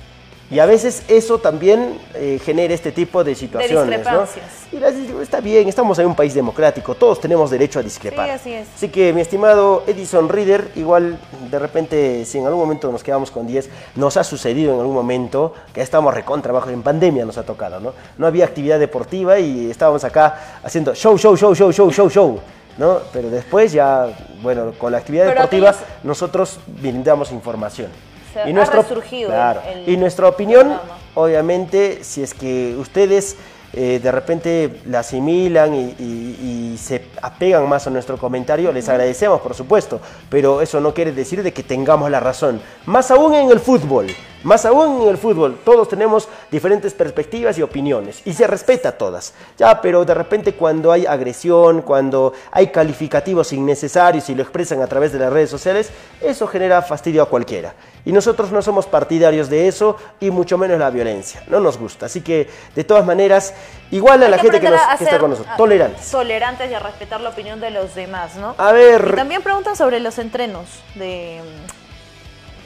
[0.54, 4.22] Y a veces eso también eh, genera este tipo de situaciones, ¿no?
[4.22, 4.46] discrepancias.
[4.72, 4.78] Y
[5.08, 8.28] digo, está bien, estamos en un país democrático, todos tenemos derecho a discrepar.
[8.28, 8.68] Sí, así es.
[8.76, 11.18] Así que mi estimado Edison Reader, igual
[11.50, 14.94] de repente si en algún momento nos quedamos con 10, nos ha sucedido en algún
[14.94, 17.94] momento que estamos recontra abajo, en pandemia nos ha tocado, ¿no?
[18.20, 22.40] No había actividad deportiva y estábamos acá haciendo show, show, show, show, show, show, show,
[22.78, 23.00] ¿no?
[23.12, 24.08] Pero después ya,
[24.44, 27.90] bueno, con la actividad Pero deportiva aquellos- nosotros brindamos información.
[28.34, 28.46] Se ha
[28.90, 30.98] resurgido claro, el- y nuestra opinión, programa.
[31.16, 33.38] obviamente, si es que ustedes
[33.76, 38.88] eh, de repente la asimilan y, y- y se apegan más a nuestro comentario, les
[38.88, 42.62] agradecemos, por supuesto, pero eso no quiere decir de que tengamos la razón.
[42.86, 44.08] Más aún en el fútbol,
[44.44, 48.92] más aún en el fútbol, todos tenemos diferentes perspectivas y opiniones y se respeta a
[48.94, 49.34] todas.
[49.58, 54.88] Ya, pero de repente cuando hay agresión, cuando hay calificativos innecesarios y lo expresan a
[54.88, 55.90] través de las redes sociales,
[56.22, 57.74] eso genera fastidio a cualquiera.
[58.06, 61.42] Y nosotros no somos partidarios de eso y mucho menos la violencia.
[61.48, 62.08] No nos gusta.
[62.08, 63.54] Así que, de todas maneras,
[63.92, 66.12] igual a Hay la gente que, nos- a que está con nosotros, tolerantes.
[66.12, 68.56] Tolerantes y a respetar la opinión de los demás, ¿no?
[68.58, 71.40] A ver, Y también preguntan sobre los entrenos de...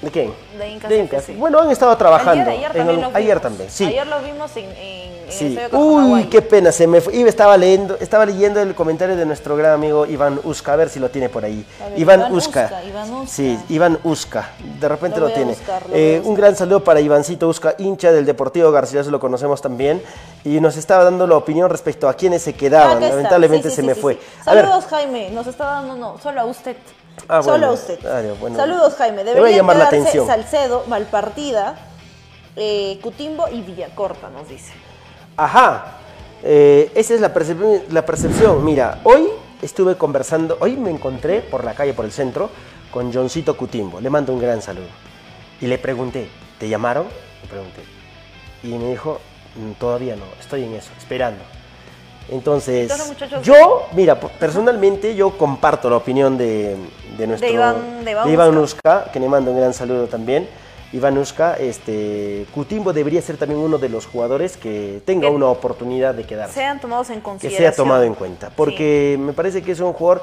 [0.01, 0.33] ¿de quién?
[0.57, 1.23] de Incas De Incas.
[1.23, 1.37] FC.
[1.39, 2.43] Bueno, han estado El trabajando.
[2.43, 3.41] día de ayer en también el- los ayer vimos.
[3.41, 3.85] también, sí.
[3.85, 7.15] Ayer los vimos en, en, en el estadio Uy, qué pena, se me fue.
[7.15, 10.89] Iba, estaba leyendo, estaba leyendo el comentario de nuestro gran amigo Iván Uska, a ver
[10.89, 11.65] si lo tiene por ahí.
[11.79, 12.31] Ver, Iván, Iván.
[12.33, 13.27] Uska, Iván Uska.
[13.35, 14.49] Sí, Iván Uska.
[14.79, 15.51] De repente Lo tiene.
[15.51, 19.61] buscar, lo Eh, un gran saludo para Ivancito Uska, hincha del Deportivo Garcilaso, lo conocemos
[19.61, 20.01] también.
[20.45, 23.01] Y nos estaba dando la opinión respecto a quienes se quedaban.
[23.01, 24.13] Lamentablemente Sí, sí, se me fue.
[24.13, 24.19] sí.
[24.45, 25.29] A ver, Saludos, Jaime.
[25.31, 26.77] Nos está dando, no, solo a usted.
[27.27, 27.67] Ah, solo bueno.
[27.67, 27.99] a usted.
[28.39, 28.55] Bueno.
[28.55, 29.23] Saludos, Jaime.
[29.23, 30.27] Le voy a Deberían llamar la atención.
[30.27, 31.75] Salcedo, Malpartida,
[32.55, 34.73] eh, Cutimbo y Villacorta, nos dice.
[35.35, 35.97] Ajá,
[36.43, 38.63] eh, esa es la percepción, la percepción.
[38.63, 39.27] Mira, hoy
[39.61, 42.49] estuve conversando, hoy me encontré por la calle, por el centro,
[42.91, 43.99] con Johncito Cutimbo.
[43.99, 44.87] Le mando un gran saludo.
[45.59, 47.07] Y le pregunté, ¿te llamaron?
[47.41, 47.81] Le pregunté.
[48.63, 49.19] Y me dijo,
[49.55, 51.43] "Mm, todavía no, estoy en eso, esperando.
[52.29, 52.91] Entonces,
[53.41, 56.75] yo, mira, personalmente yo comparto la opinión de,
[57.17, 60.47] de nuestro Iván- de Iván Uska, que le mando un gran saludo también.
[60.93, 65.47] Iván Uska, este, Cutimbo debería ser también uno de los jugadores que tenga Que una
[65.47, 67.73] oportunidad de quedarse, Sean tomados en que consideración.
[67.73, 70.21] sea tomado en cuenta, porque me parece que es un jugador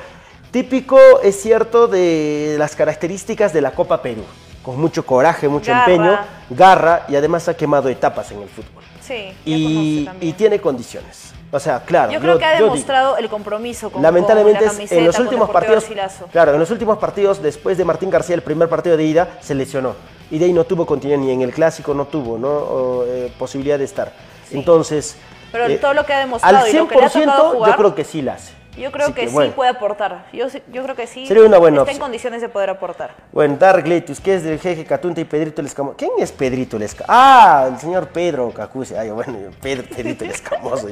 [0.50, 4.22] típico, es cierto, de las características de la Copa Perú,
[4.62, 5.92] con mucho coraje, mucho Garra.
[5.92, 6.18] empeño,
[6.50, 8.82] garra y además ha quemado etapas en el fútbol.
[9.02, 11.32] Sí, y tiene condiciones.
[11.54, 12.10] O sea, claro.
[12.10, 15.50] Yo creo que ha demostrado el compromiso con, Lamentablemente con la camiseta, en los últimos
[15.50, 15.84] partidos,
[16.32, 19.54] claro, en los últimos partidos después de Martín García el primer partido de ida se
[19.54, 19.94] lesionó
[20.32, 22.48] y de ahí no tuvo continuidad ni en el clásico no tuvo, ¿no?
[22.48, 24.12] O, eh, posibilidad de estar.
[24.50, 25.16] Entonces,
[25.52, 27.50] Pero eh, todo lo que ha demostrado al y lo que le ha 100% tocado
[27.52, 28.53] jugar, yo creo que sí la hace.
[28.76, 29.52] Yo creo Así que, sí bueno.
[29.52, 30.26] puede aportar.
[30.32, 33.14] Yo, yo creo que sí Sería una buena está en condiciones de poder aportar.
[33.32, 35.96] Bueno, Dark Letus, que es del jeje Catunta y Pedrito el Escamoso.
[35.96, 37.12] ¿Quién es Pedrito el Escamoso?
[37.12, 38.98] Ah, el señor Pedro Cacuse.
[38.98, 40.88] Ay, bueno, Pedro, Pedrito el Escamoso.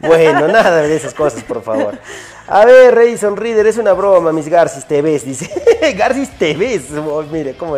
[0.00, 1.98] Bueno, nada de esas cosas, por favor.
[2.46, 5.50] A ver, Edison Reader, es una broma, mis Garcis TVs, dice.
[5.96, 7.76] Garcis TVs, oh, mire, cómo.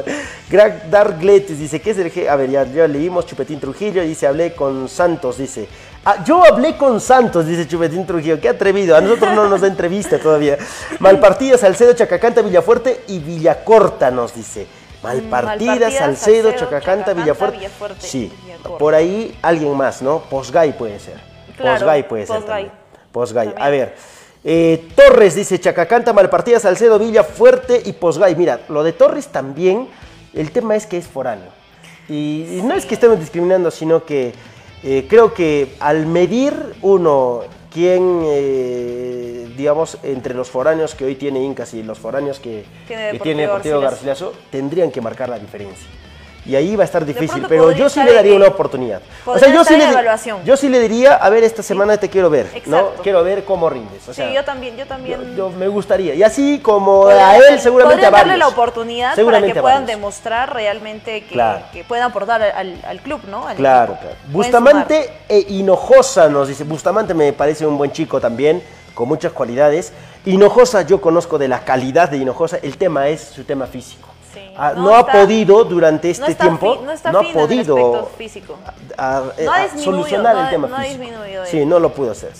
[0.51, 2.29] Gra- Dark Letus dice, ¿qué es el jeje?
[2.29, 5.69] A ver, ya, ya leímos Chupetín Trujillo, dice, hablé con Santos, dice.
[6.05, 8.41] Ah, yo hablé con Santos, dice Chupetín Trujillo.
[8.41, 8.97] Qué atrevido.
[8.97, 10.59] A nosotros no nos da entrevista todavía.
[10.99, 14.67] Malpartida, Salcedo, Chacacanta, Villafuerte y Villacorta, nos dice.
[15.03, 15.31] Malpartida,
[15.75, 17.57] Malpartida, Salcedo, Salcedo, Chacacanta, Chacacanta, Villafuerte.
[17.59, 18.79] Villafuerte Sí, Villacorta.
[18.79, 20.21] por ahí alguien más, ¿no?
[20.29, 21.21] Posgay puede ser.
[21.57, 22.37] Claro, Posgay puede ser.
[22.37, 22.71] Posgay.
[23.13, 23.55] Posgay.
[23.57, 24.16] A ver.
[24.49, 28.37] Eh, Torres dice Chacacanta, Malpartida, Salcedo, Villafuerte y Posgay.
[28.37, 29.89] Mira, lo de Torres también,
[30.33, 31.51] el tema es que es foráneo.
[32.09, 34.33] Y, y no es que estemos discriminando, sino que
[34.85, 37.43] eh, creo que al medir uno
[37.73, 43.19] quién, eh, digamos, entre los foráneos que hoy tiene Incas y los foráneos que Tiene
[43.19, 43.81] que Garcilaso.
[43.81, 45.89] Garcilaso, tendrían que marcar la diferencia.
[46.47, 49.01] Y ahí va a estar difícil, pero yo sí le daría una oportunidad.
[49.25, 50.45] O sea, yo sí, le, evaluación.
[50.45, 52.91] yo sí le diría, a ver, esta semana te quiero ver, ¿no?
[53.03, 54.09] Quiero ver cómo rindes.
[54.09, 55.21] O sea, sí, yo también, yo también.
[55.35, 56.15] yo- yo me gustaría.
[56.15, 58.29] Y así como a él, seguramente a varios.
[58.29, 61.65] darle la oportunidad Seguramente para que puedan demostrar realmente que, Claro.
[61.73, 63.47] que puedan aportar al, al club, ¿no?
[63.49, 64.01] Al Claro, equipo.
[64.09, 64.17] claro.
[64.33, 66.65] Pueden Bustamante e Hinojosa nos dice.
[66.65, 68.63] Bustamante me parece un buen chico también,
[68.95, 69.93] con muchas cualidades.
[70.25, 72.59] Hinojosa, yo conozco de la calidad de Hinojosa.
[72.63, 74.09] El tema es su tema físico.
[74.59, 77.27] Ah, no no, ha podido durante este no está tiempo, fi- no está no ha
[77.27, 78.57] el podido físico.
[78.97, 81.01] a- a- solucionar el tema no ha físico.
[81.03, 82.31] disminuido Sí, no lo pudo hacer.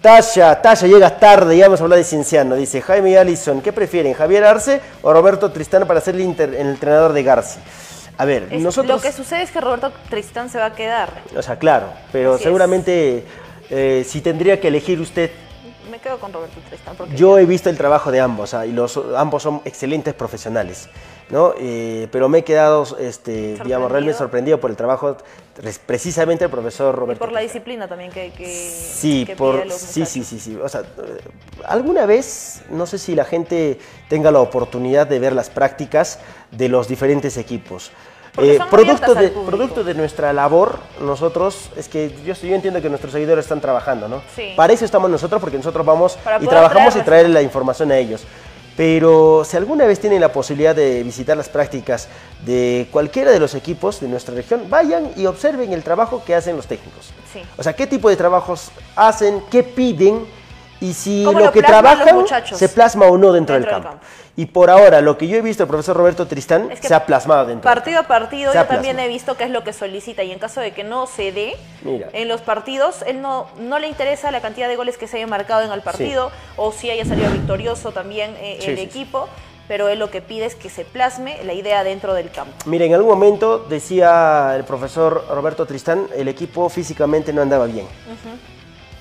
[0.00, 2.56] Tasha, Tasha llega tarde, ya vamos a hablar de Cienciano.
[2.56, 6.54] Dice Jaime y Allison, ¿qué prefieren, Javier Arce o Roberto Tristán para ser el, inter-
[6.54, 7.60] el entrenador de Garci?
[8.18, 8.96] A ver, Es- nosotros...
[8.96, 11.10] Lo que sucede es que Roberto Tristán se va a quedar.
[11.36, 13.24] O sea, claro, pero Así seguramente
[13.70, 15.30] eh, si tendría que elegir usted,
[15.92, 16.96] Me quedo con Roberto Tristán.
[16.96, 20.88] Porque yo he visto el trabajo de ambos ah, y los ambos son excelentes profesionales,
[21.28, 21.52] ¿no?
[21.58, 25.18] Eh, pero me he quedado, este, digamos, realmente sorprendido por el trabajo
[25.84, 27.18] precisamente del profesor y Roberto.
[27.18, 30.56] por la disciplina también que, que, Sí, que por, los sí, sí, sí, sí.
[30.56, 30.82] O sea,
[31.66, 33.78] alguna vez, no sé si la gente
[34.08, 36.20] tenga la oportunidad de ver las prácticas
[36.52, 37.92] de los diferentes equipos.
[38.38, 43.12] Eh, producto, de, producto de nuestra labor, nosotros, es que yo, yo entiendo que nuestros
[43.12, 44.22] seguidores están trabajando, ¿no?
[44.34, 44.54] Sí.
[44.56, 47.92] Para eso estamos nosotros, porque nosotros vamos Para y trabajamos y traerles- traerle la información
[47.92, 48.22] a ellos.
[48.74, 52.08] Pero si alguna vez tienen la posibilidad de visitar las prácticas
[52.46, 56.56] de cualquiera de los equipos de nuestra región, vayan y observen el trabajo que hacen
[56.56, 57.12] los técnicos.
[57.30, 57.42] Sí.
[57.58, 60.24] O sea, qué tipo de trabajos hacen, qué piden
[60.82, 63.90] y si ¿Cómo lo, lo que trabajan se plasma o no dentro, dentro del, del
[63.92, 64.04] campo.
[64.34, 66.94] Y por ahora, lo que yo he visto del profesor Roberto Tristán Es que se
[66.94, 67.68] ha plasmado dentro.
[67.68, 70.38] del Partido a partido, yo también he visto qué es lo que solicita y en
[70.38, 72.08] caso de que no se dé Mira.
[72.12, 75.26] en los partidos, él no, no le interesa la cantidad de goles que se haya
[75.26, 79.28] marcado en el partido o si haya salido victorioso también eh, Sí, el sí, equipo,
[79.68, 82.54] pero él lo que pide es que se plasme la idea dentro del campo.
[82.64, 87.86] Mira, en algún momento decía el profesor Roberto Tristán, el equipo físicamente no andaba bien.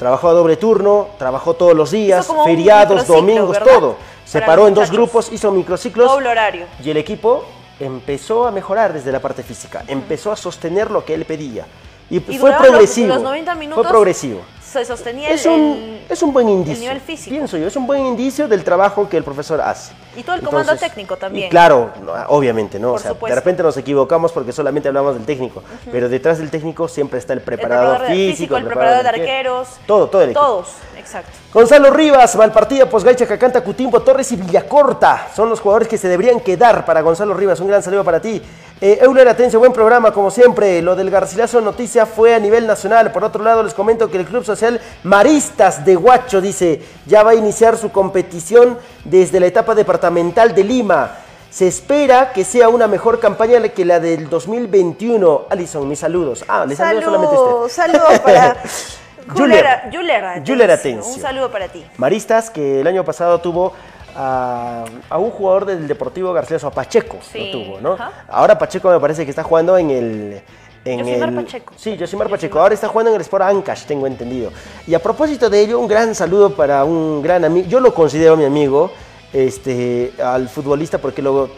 [0.02, 3.72] Trabajó a doble turno, trabajó todos los días, feriados, domingos, ¿verdad?
[3.72, 3.96] todo.
[4.26, 6.10] Se Para paró en dos grupos, hizo microciclos.
[6.12, 6.66] Doble horario.
[6.84, 7.46] Y el equipo
[7.80, 11.68] empezó a mejorar desde la parte física, empezó a sostener lo que él pedía.
[12.10, 13.10] Y, Y fue los- progresivo.
[13.10, 14.42] los 90 minutos Fue progresivo.
[14.72, 16.80] Se sostenía Es el, un, el- es un buen el indicio.
[16.80, 17.30] nivel físico.
[17.36, 19.94] Pienso yo, es un buen indicio del trabajo que el profesor hace.
[20.16, 21.48] Y todo el comando técnico también.
[21.48, 22.90] Y claro, no, obviamente, ¿no?
[22.92, 26.50] Por o sea, de repente nos equivocamos porque solamente hablamos del técnico, pero detrás del
[26.50, 29.58] técnico siempre está el el preparador, preparador de- físico, el preparador de arquero.
[29.60, 29.68] arqueros.
[29.86, 30.46] Todo, todo el equipo.
[30.46, 30.68] Todos,
[31.02, 31.32] exacto.
[31.54, 35.28] Gonzalo Rivas, Malpartida, Posgaicha, Cacanta, Cutimbo, Torres y Villacorta.
[35.36, 37.60] Son los jugadores que se deberían quedar para Gonzalo Rivas.
[37.60, 38.42] Un gran saludo para ti.
[38.80, 40.82] Eh, Euler Atencio, buen programa, como siempre.
[40.82, 43.12] Lo del Garcilaso Noticia fue a nivel nacional.
[43.12, 47.32] Por otro lado, les comento que el Club Social Maristas de Huacho, dice, ya va
[47.32, 51.12] a iniciar su competición desde la etapa departamental de Lima.
[51.52, 55.48] Se espera que sea una mejor campaña que la del 2021.
[55.50, 56.46] Alison, mis saludos.
[56.48, 57.76] Ah, les saludo solamente a Saludos, usted.
[57.76, 58.58] saludos para
[59.30, 59.66] Juler.
[59.92, 60.54] Juler, Juler Atencio.
[60.54, 61.14] Juler Atencio.
[61.14, 61.86] Un saludo para ti.
[61.98, 63.74] Maristas, que el año pasado tuvo
[64.16, 67.94] a, a un jugador del Deportivo Garcilaso, a Pacheco, Sí, lo tuvo, ¿no?
[67.94, 68.12] ajá.
[68.28, 70.42] Ahora Pacheco me parece que está jugando en el...
[70.84, 71.74] En Yosimar el, Pacheco.
[71.78, 72.60] Sí, Yosimar Pacheco.
[72.60, 74.52] Ahora está jugando en el Sport Ancash, tengo entendido.
[74.88, 77.68] Y a propósito de ello, un gran saludo para un gran amigo.
[77.68, 78.92] Yo lo considero mi amigo,
[79.32, 81.50] este, al futbolista, porque lo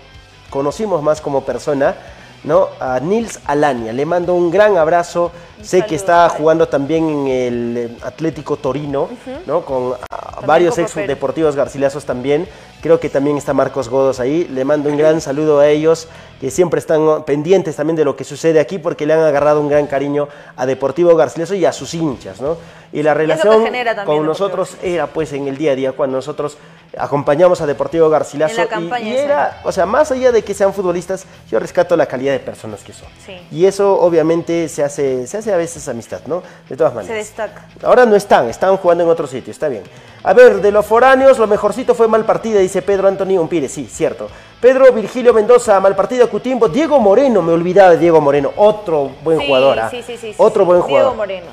[0.50, 1.96] conocimos más como persona,
[2.44, 2.70] ¿no?
[2.80, 3.94] A Nils Alania.
[3.94, 5.32] Le mando un gran abrazo.
[5.58, 9.10] Un sé que está jugando también en el eh, Atlético Torino,
[9.46, 9.62] ¿no?
[9.66, 12.48] Con ah, varios ex deportivos garcilazos también.
[12.84, 14.44] Creo que también está Marcos Godos ahí.
[14.52, 16.10] Le mando un gran saludo a ellos,
[16.42, 19.70] que siempre están pendientes también de lo que sucede aquí, porque le han agarrado un
[19.70, 20.28] gran cariño
[20.58, 22.58] a Deportivo Garcilaso y a sus hinchas, ¿no?
[22.92, 23.66] Y la relación
[24.06, 26.58] con nosotros era pues en el día a día, cuando nosotros
[26.96, 28.52] acompañamos a Deportivo Garcilaso.
[28.54, 31.60] En la y- campaña y, era, o sea, más allá de que sean futbolistas, yo
[31.60, 33.08] rescato la calidad de personas que son.
[33.26, 33.36] Sí.
[33.50, 36.44] Y eso obviamente se hace, se hace a veces amistad, ¿no?
[36.70, 37.18] De todas Se maneras.
[37.18, 37.66] destaca.
[37.82, 39.84] Ahora no están, están jugando en otro sitio, está bien.
[40.26, 43.88] A ver, de los foráneos, lo mejorcito fue mal partida, dice Pedro Antonio Umpire, sí,
[43.92, 44.28] cierto.
[44.60, 46.68] Pedro Virgilio Mendoza, mal partido Cutimbo.
[46.70, 49.80] Diego Moreno, me olvidaba de Diego Moreno, otro buen Sí, jugador.
[49.80, 49.90] ¿ah?
[49.90, 50.68] sí, sí, sí, sí, otro sí.
[50.68, 51.02] buen jugador.
[51.12, 51.48] Diego Moreno.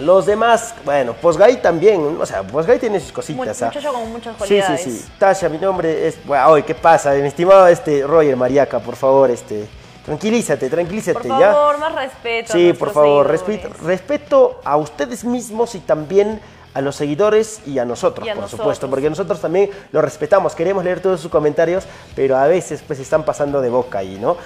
[0.00, 3.62] Los demás, bueno, Posgay también, o sea, Posgay tiene sus cositas.
[3.62, 3.66] ¿ah?
[3.66, 4.80] muchacho con muchas Sí, cualidades.
[4.82, 5.08] sí, sí.
[5.18, 6.18] Tasha, mi nombre es.
[6.26, 7.12] Bueno, oye, ¿qué pasa?
[7.14, 9.66] Mi estimado este Roger Mariaca, por favor, este.
[10.04, 11.52] Tranquilízate, tranquilízate, Por ¿ya?
[11.52, 12.52] favor, más respeto.
[12.52, 16.40] Sí, por favor, respeto, respeto a ustedes mismos y también
[16.76, 18.60] a los seguidores y a nosotros, Y a por nosotros.
[18.60, 22.98] supuesto, porque nosotros también los respetamos, queremos leer todos sus comentarios, pero a veces pues
[23.00, 24.36] están pasando de boca ahí, ¿no?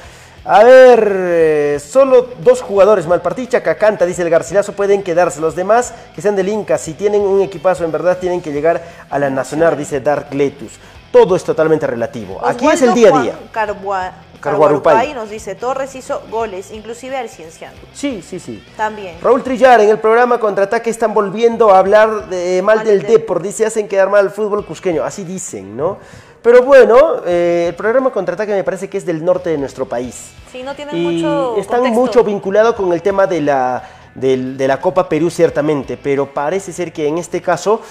[0.44, 5.40] A ver, eh, solo dos jugadores, Malparticha, Cacanta, dice el Garcilaso, pueden quedarse.
[5.40, 8.80] Los demás que sean del Inca, si tienen un equipazo, en verdad tienen que llegar
[9.10, 10.78] a la Nacional, dice Dark Letus.
[11.10, 12.40] Todo es totalmente relativo.
[12.44, 13.38] Aquí es el día a día.
[13.52, 15.12] Cargua- Carguarupay.
[15.12, 17.76] Nos dice, Torres hizo goles, inclusive al Cienciano.
[17.92, 18.64] Sí, sí, sí.
[18.76, 19.16] También.
[19.20, 23.12] Raúl Trillar, en el programa Contraataque están volviendo a hablar de, mal Mal del del
[23.12, 23.42] Depor.
[23.42, 25.04] Dice, hacen quedar mal al fútbol cusqueño.
[25.04, 25.98] Así dicen, ¿no?
[26.42, 30.30] Pero bueno, eh, el programa Contraataque me parece que es del norte de nuestro país.
[30.50, 32.00] Sí, no tienen Y mucho están contexto.
[32.00, 33.82] mucho vinculado con el tema de la,
[34.14, 35.98] de la Copa Perú, ciertamente.
[36.02, 37.84] Pero parece ser que en este caso eh,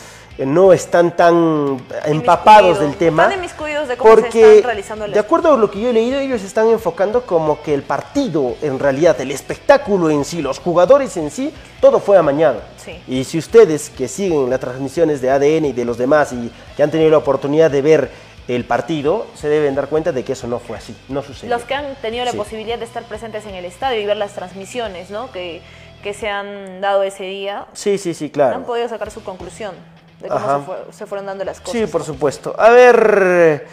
[0.45, 3.23] no están tan empapados del tema.
[3.23, 5.89] Están inmiscuidos de cómo se Porque, están realizando el de acuerdo a lo que yo
[5.89, 10.41] he leído, ellos están enfocando como que el partido, en realidad, el espectáculo en sí,
[10.41, 12.61] los jugadores en sí, todo fue amañado.
[12.77, 12.97] Sí.
[13.07, 16.83] Y si ustedes que siguen las transmisiones de ADN y de los demás y que
[16.83, 18.09] han tenido la oportunidad de ver
[18.47, 21.55] el partido, se deben dar cuenta de que eso no fue así, no sucedió.
[21.55, 22.37] Los que han tenido la Sí.
[22.37, 25.31] posibilidad de estar presentes en el estadio y ver las transmisiones, ¿no?
[25.31, 25.61] Que,
[26.01, 28.63] que se han dado ese día, Sí, sí, sí, han claro.
[28.63, 29.75] podido sacar su conclusión
[30.21, 31.73] de cómo se, fue- se fueron dando las cosas.
[31.79, 32.55] Sí, por supuesto.
[32.57, 33.65] A ver,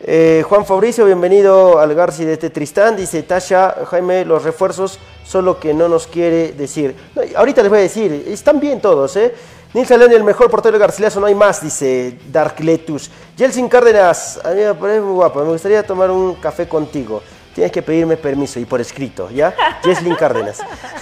[0.00, 2.96] eh, Juan Fabricio, bienvenido al Garci de este Tristán.
[2.96, 6.94] Dice Tasha, Jaime, los refuerzos, solo que no nos quiere decir.
[7.14, 9.34] No, ahorita les voy a decir, están bien todos, ¿eh?
[9.72, 13.10] Nils León, el mejor portero de Garcilaso, no hay más, dice Darkletus.
[13.36, 17.20] Jelsin Cárdenas, a mí me parece muy guapo, me gustaría tomar un café contigo.
[17.54, 19.54] Tienes que pedirme permiso y por escrito, ¿ya?
[19.84, 20.58] Jesslyn Cárdenas.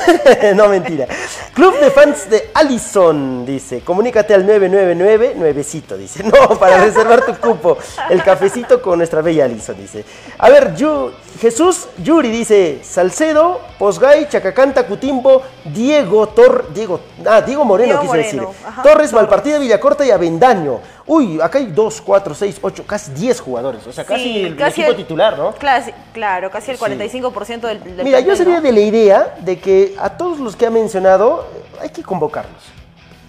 [0.54, 1.06] no, mentira.
[1.54, 3.80] Club de fans de Allison, dice.
[3.80, 6.22] Comunícate al 999, nuevecito, dice.
[6.32, 7.78] No, para reservar tu cupo.
[8.10, 10.04] El cafecito con nuestra bella Allison, dice.
[10.38, 12.80] A ver, Yu- Jesús Yuri dice.
[12.82, 16.68] Salcedo, Posgay, Chacacanta, Cutimbo, Diego Tor...
[16.72, 18.66] Diego, ah, Diego Moreno, Diego quise Moreno, decir.
[18.66, 19.12] ajá, Torres, Torres.
[19.12, 20.80] Malpartida, Villacorta y Avendaño.
[21.06, 23.86] Uy, acá hay 2, 4, 6, 8, casi 10 jugadores.
[23.86, 25.52] O sea, casi Sí, el casi equipo el- titular, ¿no?
[26.12, 26.82] Claro, casi el Sí.
[26.84, 28.60] 45% del, del Mira, yo sería ¿no?
[28.62, 32.62] de la idea de que a todos los que ha mencionado eh, hay que convocarlos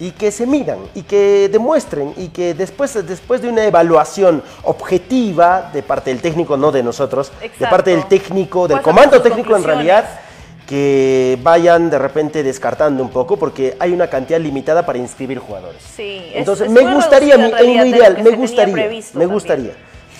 [0.03, 5.69] y que se midan y que demuestren y que después, después de una evaluación objetiva
[5.73, 7.69] de parte del técnico, no de nosotros, de Exacto.
[7.69, 10.19] parte del técnico, del ¿Cuáles son comando técnico en realidad,
[10.67, 15.81] que vayan de repente descartando un poco porque hay una cantidad limitada para inscribir jugadores.
[15.95, 19.01] Sí, es- Entonces, es me muy gustaría, mi- en lo de ideal, me gustaría, me
[19.03, 19.29] también.
[19.31, 19.71] gustaría.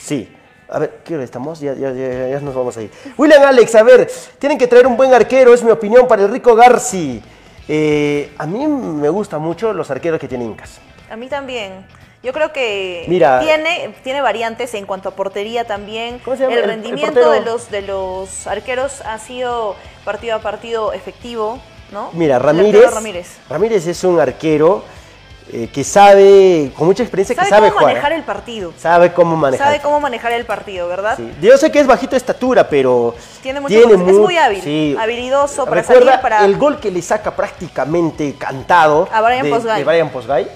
[0.02, 0.30] Sí.
[0.70, 1.60] A ver, ¿qué hora estamos?
[1.60, 2.90] Ya, ya, ya, ya nos vamos a ir.
[3.18, 4.10] William Alex, a ver,
[4.40, 7.22] tienen que traer un buen arquero, es mi opinión para el Rico Garci.
[7.68, 10.80] Eh, a mí me gustan mucho los arqueros que tienen Incas.
[11.10, 11.86] A mí también.
[12.22, 13.42] Yo creo que Mira.
[13.42, 16.20] tiene, tiene variantes en cuanto a portería también.
[16.24, 16.56] ¿Cómo se llama?
[16.56, 21.60] El El- rendimiento de, los, de los arqueros ha sido partido a partido efectivo,
[21.92, 22.10] ¿no?
[22.14, 23.38] Mira, Ramírez.
[23.50, 24.84] Ramírez es un arquero
[25.54, 27.94] eh, que sabe, con mucha experiencia, Sabe, que sabe cómo jugar.
[27.94, 28.16] manejar ¿eh?
[28.16, 28.74] el partido.
[28.78, 29.68] Sabe cómo manejar.
[29.68, 31.16] Sabe cómo manejar el partido, ¿verdad?
[31.18, 31.32] Sí.
[31.42, 34.08] Yo sé que es bajito de estatura, pero Tiene mucho potencial.
[34.10, 38.34] Es mu- muy hábil, habilidoso para Recuerda salir, para- el gol que le saca prácticamente
[38.36, 39.78] cantado A Brian de, Posgay.
[39.80, 40.48] de Brian Posgay.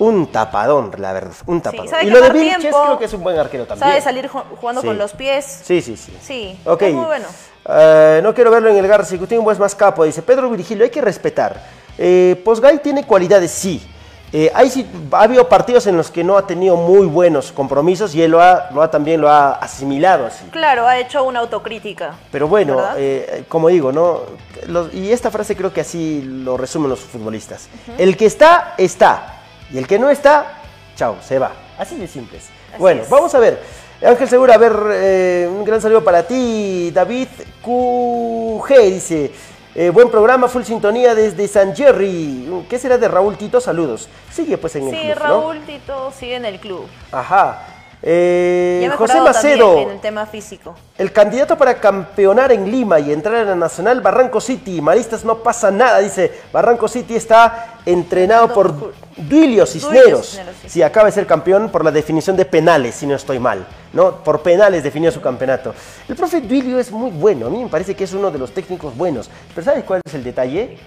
[0.00, 1.88] Un tapadón, la verdad, un tapadón.
[2.02, 3.88] y lo de Vilches tiempo, creo que es un buen arquero también.
[3.90, 4.86] Sabe salir ju- jugando Sí.
[4.86, 5.62] con los pies.
[5.64, 6.16] Sí, sí, sí.
[6.22, 6.82] Sí, Ok.
[6.82, 7.26] es muy bueno.
[7.68, 10.90] Eh, no quiero verlo en el Garci, Coutinho es más capo, dice Pedro Virgilio, hay
[10.90, 11.60] que respetar.
[11.98, 13.84] Eh, Posgay tiene cualidades, sí.
[14.30, 18.22] Eh, hay ha habido partidos en los que no ha tenido muy buenos compromisos y
[18.22, 20.44] él lo ha, lo ha también lo ha asimilado así.
[20.50, 22.14] Claro, ha hecho una autocrítica.
[22.30, 24.20] Pero bueno, eh, como digo, ¿no?
[24.66, 27.68] Los- y esta frase creo que así lo resumen los futbolistas.
[27.96, 29.36] El que está, está.
[29.72, 30.58] Y el que no está,
[30.94, 31.52] chao, se va.
[31.78, 32.44] Así de simples.
[32.70, 33.08] Así bueno, es.
[33.08, 33.62] vamos a ver.
[34.04, 36.90] Ángel Segura, a ver, eh, un gran saludo para ti.
[36.92, 37.28] David
[37.64, 39.32] QG dice,
[39.80, 42.64] eh, buen programa, full sintonía desde San Jerry.
[42.68, 43.60] ¿Qué será de Raúl Tito?
[43.60, 44.08] Saludos.
[44.28, 45.24] Sigue pues en el Sí, club, ¿no?
[45.24, 46.86] Raúl Tito sigue en el club.
[47.12, 47.62] Ajá.
[48.10, 49.76] Eh, José Macedo.
[49.80, 50.74] en el tema físico.
[50.96, 54.80] El candidato para campeonar en Lima y entrar en la Nacional, Barranco City.
[54.80, 56.32] Maristas no pasa nada, dice.
[56.50, 60.26] Barranco City está entrenado por Duilio Cisneros.
[60.26, 60.68] Cisneros, sí.
[60.70, 63.66] Sí, acaba de ser campeón por la definición de penales, si no estoy mal.
[63.92, 64.24] ¿no?
[64.24, 65.74] Por penales definió su campeonato.
[66.08, 68.52] El profe Duilio es muy bueno, a mí me parece que es uno de los
[68.52, 69.28] técnicos buenos.
[69.54, 70.78] Pero ¿sabes cuál es el detalle?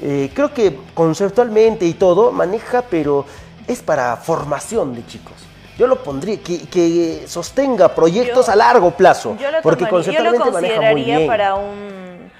[0.00, 3.26] Eh, creo que conceptualmente y todo maneja, pero
[3.66, 5.49] es para formación de chicos.
[5.80, 9.34] Yo lo pondría, que, que sostenga proyectos Yo- a largo plazo.
[9.40, 11.26] Yo lo, porque yo lo conceptualmente maneja muy consideraría bien.
[11.26, 12.30] para un,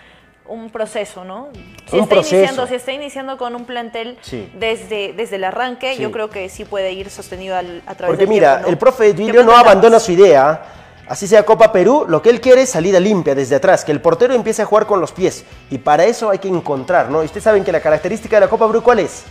[0.46, 1.48] un proceso, ¿no?
[1.88, 2.36] Si Un está, proceso.
[2.36, 4.52] Iniciando, si está iniciando con un plantel Sí.
[4.58, 6.02] desde, desde el arranque, Sí.
[6.02, 8.72] yo creo que sí puede ir sostenido al- a través Porque del mira, tiempo, ¿no?
[8.72, 10.62] el profe ¿Qué Duilio no abandona su idea.
[11.08, 14.02] Así sea Copa Perú, lo que él quiere es salida limpia desde atrás, que el
[14.02, 15.46] portero empiece a jugar con los pies.
[15.70, 17.22] Y para eso hay que encontrar, ¿no?
[17.22, 19.24] Y ustedes saben que la característica de la Copa Perú, ¿cuál es?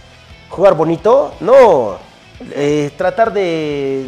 [0.49, 1.35] ¿Jugar bonito?
[1.41, 2.08] No.
[2.51, 4.05] Eh, tratar de,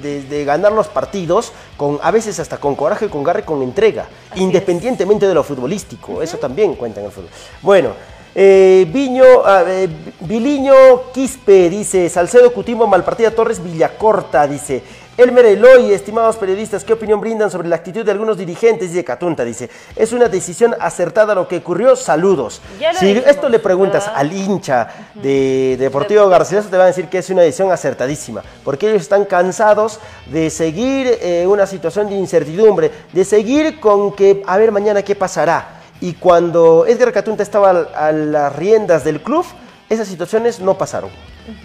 [0.00, 3.60] de- de- ganar los partidos, con, a veces hasta con coraje, con garra y con
[3.62, 6.22] entrega, Así independientemente de lo futbolístico.
[6.22, 7.28] Eso también cuenta en el fútbol.
[7.60, 7.90] Bueno,
[8.34, 9.24] eh, Viño,
[9.66, 9.88] eh,
[10.20, 14.82] Viliño Quispe dice, Salcedo Cutimbo, Malpartida Torres, Villacorta, dice.
[15.18, 18.92] Elmer Eloy, estimados periodistas, ¿qué opinión brindan sobre la actitud de algunos dirigentes?
[18.92, 22.62] Dice Catunta, dice, es una decisión acertada lo que ocurrió, saludos.
[22.96, 24.20] Si dijimos, esto le preguntas ¿verdad?
[24.20, 28.88] al hincha de Deportivo Garcilaso, te van a decir que es una decisión acertadísima, porque
[28.88, 34.56] ellos están cansados de seguir eh, una situación de incertidumbre, de seguir con que, a
[34.56, 35.80] ver mañana qué pasará.
[36.00, 39.44] Y cuando Edgar Catunta estaba a las riendas del club,
[39.90, 41.10] esas situaciones no pasaron.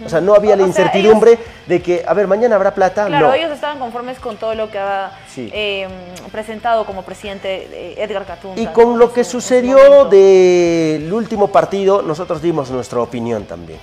[0.04, 3.06] O sea, no había la O sea, incertidumbre de que, a ver, mañana habrá plata.
[3.06, 3.34] Claro, no.
[3.34, 5.50] ellos estaban conformes con todo lo que ha Sí.
[5.52, 5.88] eh,
[6.32, 8.60] presentado como presidente eh, Edgar Catunta.
[8.60, 8.96] Y con ¿no?
[8.96, 13.78] lo que sucedió del último partido, nosotros dimos nuestra opinión también.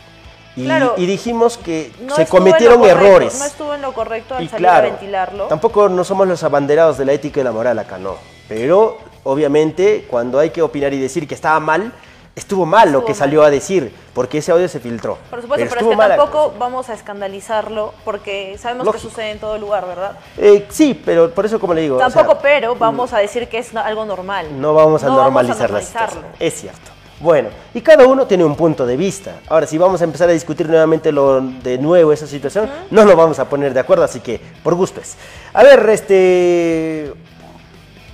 [0.56, 0.96] Y, Claro.
[0.98, 3.40] y dijimos que No se cometieron correcto, errores.
[3.40, 5.46] No estuvo en lo correcto al y salir claro, a ventilarlo.
[5.48, 8.16] tampoco no somos los abanderados de la ética y la moral acá, no.
[8.50, 11.94] Pero obviamente cuando hay que opinar y decir que estaba mal,
[12.36, 13.16] estuvo mal lo que mal.
[13.18, 15.18] salió a decir, porque ese audio se filtró.
[15.30, 19.04] Por supuesto, pero, estuvo es que mal tampoco vamos a escandalizarlo porque sabemos Lógico.
[19.04, 20.18] que sucede en todo lugar, ¿verdad?
[20.38, 23.48] Eh, sí, pero por eso como le digo, o Tampoco, sea, pero vamos a decir
[23.50, 24.48] que es algo normal.
[24.60, 26.08] No vamos a No normalizar la normalizarlo.
[26.22, 26.26] situación.
[26.40, 26.92] Es cierto.
[27.20, 29.36] Bueno, y cada uno tiene un punto de vista.
[29.48, 33.16] Ahora, si vamos a empezar a discutir nuevamente lo, de nuevo esa situación, no nos
[33.16, 35.18] vamos a poner de acuerdo, así que por gusto es.
[35.54, 37.14] A ver, este.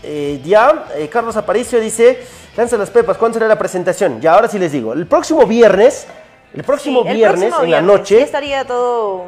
[0.03, 2.20] eh, ya, eh, Carlos Aparicio dice:
[2.58, 4.20] Lanza las pepas, ¿cuándo será la presentación?
[4.20, 4.91] Ya, ahora sí les digo.
[4.93, 6.08] El próximo viernes,
[6.55, 8.18] el próximo Sí, el viernes próximo en la viernes, noche.
[8.18, 9.26] sí estaría todo.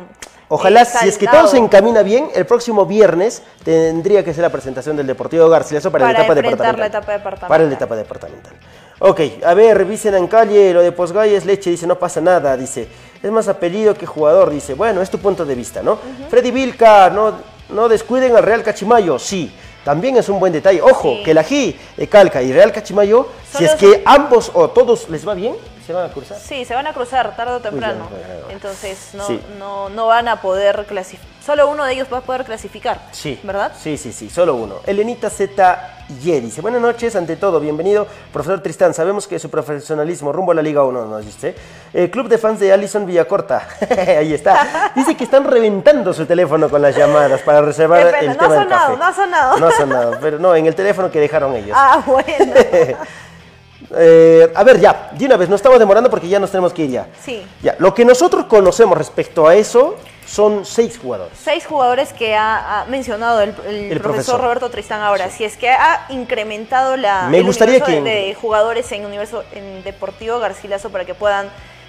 [0.48, 4.42] Ojalá, eh, si es que todo se encamina bien, el próximo viernes tendría que ser
[4.42, 6.80] la presentación del Deportivo Garcilaso para, Para la etapa departamental.
[6.80, 7.48] la etapa departamental.
[7.50, 8.54] Para la etapa departamental.
[9.02, 12.58] Ok, a ver, Vicen en calle, lo de Posgay es leche, dice, no pasa nada,
[12.58, 12.88] dice.
[13.22, 14.74] Es más apellido que jugador, dice.
[14.74, 16.00] Bueno, es tu punto de vista, ¿no?
[16.32, 17.34] Freddy Vilca, no,
[17.70, 19.56] no descuiden al Real Cachimayo, sí.
[19.84, 20.82] También es un buen detalle.
[20.82, 21.24] Ojo, Sí.
[21.24, 23.28] que la G, eh, Calca y Real Cachimayo,
[23.58, 25.56] si es que ambos o todos les va bien,
[25.88, 26.38] se van a cruzar.
[26.40, 28.08] Sí, se van a cruzar tarde o temprano.
[28.12, 28.54] Uy, ya, ya, ya.
[28.54, 29.40] Entonces no, Sí.
[29.58, 31.28] no, no van a poder clasificar.
[31.44, 33.00] Solo uno de ellos va a poder clasificar.
[33.12, 33.40] Sí.
[33.42, 33.72] ¿Verdad?
[33.82, 34.76] Sí, sí, sí, solo uno.
[34.86, 35.96] Elenita Z.
[36.10, 40.56] Y dice, buenas noches, ante todo, bienvenido, profesor Tristán, sabemos que su profesionalismo rumbo a
[40.56, 41.54] la Liga 1, nos dice.
[42.12, 43.68] Club de fans de Alison Villacorta,
[44.18, 44.92] ahí está.
[44.96, 48.56] Dice que están reventando su teléfono con las llamadas para reservar el no ha tema
[48.56, 48.98] del sonado, café.
[48.98, 49.60] no ha sonado.
[49.60, 51.78] No ha sonado, pero no, en el teléfono que dejaron ellos.
[51.80, 52.54] Ah, bueno.
[53.92, 56.84] Eh, a ver, ya, de una vez, nos estamos demorando porque ya nos tenemos que
[56.84, 57.08] ir ya.
[57.24, 57.44] Sí.
[57.64, 59.96] Ya, lo que nosotros conocemos respecto a eso
[60.30, 61.38] son seis jugadores.
[61.44, 64.42] Seis jugadores que ha, ha mencionado el, el El profesor, profesor.
[64.42, 65.30] Roberto Tristán ahora.
[65.30, 69.44] Si es que ha incrementado la, Me el gustaría universo que- de, jugadores en universo
[69.54, 71.48] en Deportivo Garcilaso para que puedan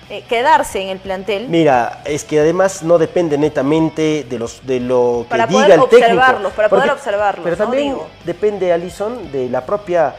[0.09, 1.49] eh, quedarse en el plantel.
[1.49, 5.71] Mira, es que además no depende netamente de los de lo que Para diga poder
[5.73, 5.97] el técnico.
[6.07, 7.63] observarlos, para poder observarlos, Pero ¿no?
[7.65, 8.09] también Digo.
[8.25, 10.15] depende, Alison, de la propia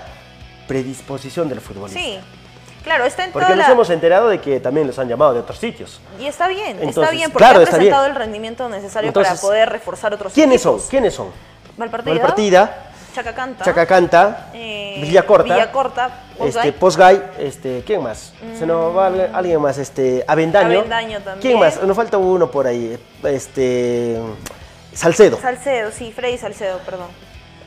[0.68, 2.00] predisposición del futbolista.
[2.00, 2.20] Sí,
[2.84, 3.74] claro, está en Porque toda nos la...
[3.74, 6.00] hemos enterado de que también los han llamado de otros sitios.
[6.20, 9.42] Y está bien, está bien, porque claro, ha está presentado el rendimiento necesario Entonces, para
[9.42, 10.82] poder reforzar otros ¿Quiénes equipos.
[10.82, 10.90] son?
[10.90, 11.28] ¿Quiénes son?
[11.78, 12.78] Malpartida, Malpartida,
[13.16, 16.68] Chacacanta, Chacacanta, eh, Villacorta, Villacorta, Posgay.
[16.68, 18.34] este, Posgay, este, ¿quién más?
[18.58, 20.80] Se nos va alguien- alguien más, este, Avendaño.
[20.80, 21.40] Avendaño también.
[21.42, 21.82] ¿Quién más?
[21.84, 24.18] Nos falta uno por ahí, este,
[24.94, 25.40] Salcedo.
[25.42, 27.08] Salcedo, sí, Freddy Salcedo, perdón.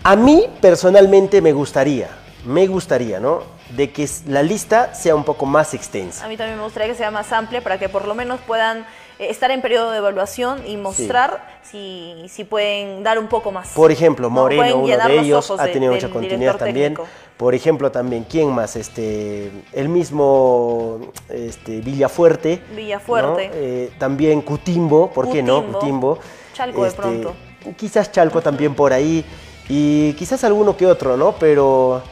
[0.03, 2.09] A mí personalmente me gustaría,
[2.45, 3.43] me gustaría, ¿no?
[3.77, 6.25] De que la lista sea un poco más extensa.
[6.25, 8.87] A mí también me gustaría que sea más amplia para que por lo menos puedan
[9.19, 13.69] eh, estar en periodo de evaluación y mostrar si, si pueden dar un poco más.
[13.69, 14.35] Por ejemplo, ¿no?
[14.35, 16.95] Moreno, uno de los ellos, ha tenido mucha continuidad también.
[16.95, 17.09] técnico.
[17.37, 18.77] Por ejemplo, también, ¿quién más?
[18.77, 22.63] Este, el mismo este, Villafuerte.
[22.75, 23.49] Villafuerte.
[23.49, 23.55] ¿no?
[23.55, 25.65] Eh, también Cutimbo, ¿por qué no?
[25.67, 26.19] Cutimbo.
[26.53, 27.35] Chalco de pronto.
[27.77, 29.25] Quizás Chalco también por ahí.
[29.69, 31.33] Y quizás alguno que otro, ¿no?
[31.33, 32.03] Pero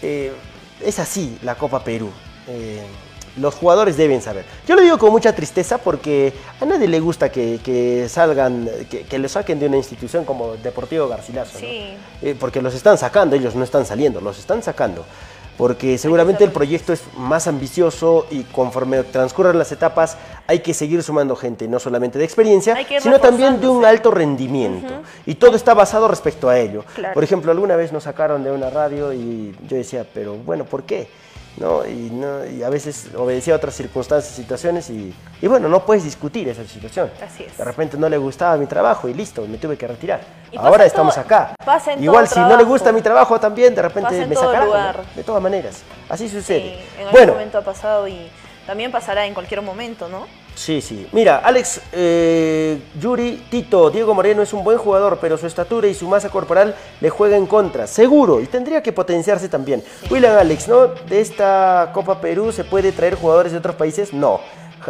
[0.00, 0.32] eh,
[0.84, 2.10] es así la Copa Perú.
[2.48, 2.82] Eh,
[3.36, 4.44] los jugadores deben saber.
[4.68, 9.04] Yo lo digo con mucha tristeza porque a nadie le gusta que, que salgan, que,
[9.04, 11.54] que lo saquen de una institución como Deportivo Garcilaso.
[11.54, 11.60] ¿no?
[11.60, 11.94] Sí.
[12.20, 15.04] Eh, porque los están sacando, ellos no están saliendo, los están sacando.
[15.56, 21.02] Porque seguramente el proyecto es más ambicioso y conforme transcurran las etapas hay que seguir
[21.02, 25.02] sumando gente, no solamente de experiencia, sino también de un alto rendimiento.
[25.26, 26.84] Y todo está basado respecto a ello.
[26.94, 27.14] Claro.
[27.14, 30.84] Por ejemplo, alguna vez nos sacaron de una radio y yo decía, pero bueno, ¿por
[30.84, 31.08] qué?
[31.58, 31.86] ¿No?
[31.86, 36.02] Y, no- y a veces obedecía a otras circunstancias, situaciones y, y bueno, no puedes
[36.02, 37.10] discutir esa situación.
[37.22, 37.56] Así es.
[37.58, 40.20] De repente no le gustaba mi trabajo y listo, me tuve que retirar.
[40.50, 41.54] Y Ahora estamos todo- acá.
[41.98, 44.96] Igual si no le gusta mi trabajo también, de repente me sacarán.
[45.14, 46.60] De todas maneras, así sucede.
[46.60, 48.30] Sí, en algún bueno, momento ha pasado y
[48.66, 50.26] también pasará en cualquier momento, ¿no?
[50.54, 51.06] Sí, sí.
[51.12, 55.94] Mira, Alex, eh, Yuri, Tito, Diego Moreno es un buen jugador, pero su estatura y
[55.94, 59.82] su masa corporal le juega en contra, seguro, y tendría que potenciarse también.
[60.10, 60.88] William Alex, ¿no?
[60.88, 64.12] De esta Copa Perú se puede traer jugadores de otros países?
[64.12, 64.40] No,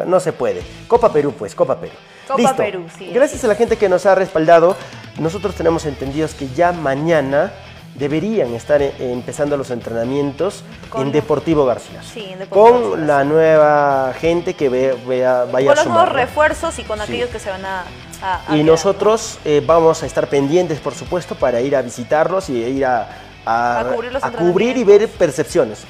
[0.06, 0.62] no se puede.
[0.88, 1.92] Copa Perú, pues, Copa Perú.
[2.26, 2.56] Copa Listo.
[2.56, 4.76] Perú, sí, Gracias a la gente que nos ha respaldado,
[5.18, 7.52] nosotros tenemos entendidos que ya mañana
[7.94, 12.02] deberían estar eh, empezando los entrenamientos Con- en Deportivo García.
[12.02, 16.04] Sí, en Deportivo Con la nueva gente que ve- vea- vaya Con a los nuevos
[16.04, 16.08] sumar.
[16.08, 16.14] ¿no?
[16.14, 17.04] refuerzos y con Sí.
[17.04, 17.84] aquellos que se van a...
[18.22, 22.48] a- a Y nosotros eh, vamos a estar pendientes, por supuesto, para ir a visitarlos
[22.48, 23.08] y ir a,
[23.44, 25.80] a- cubrir los y ver percepciones.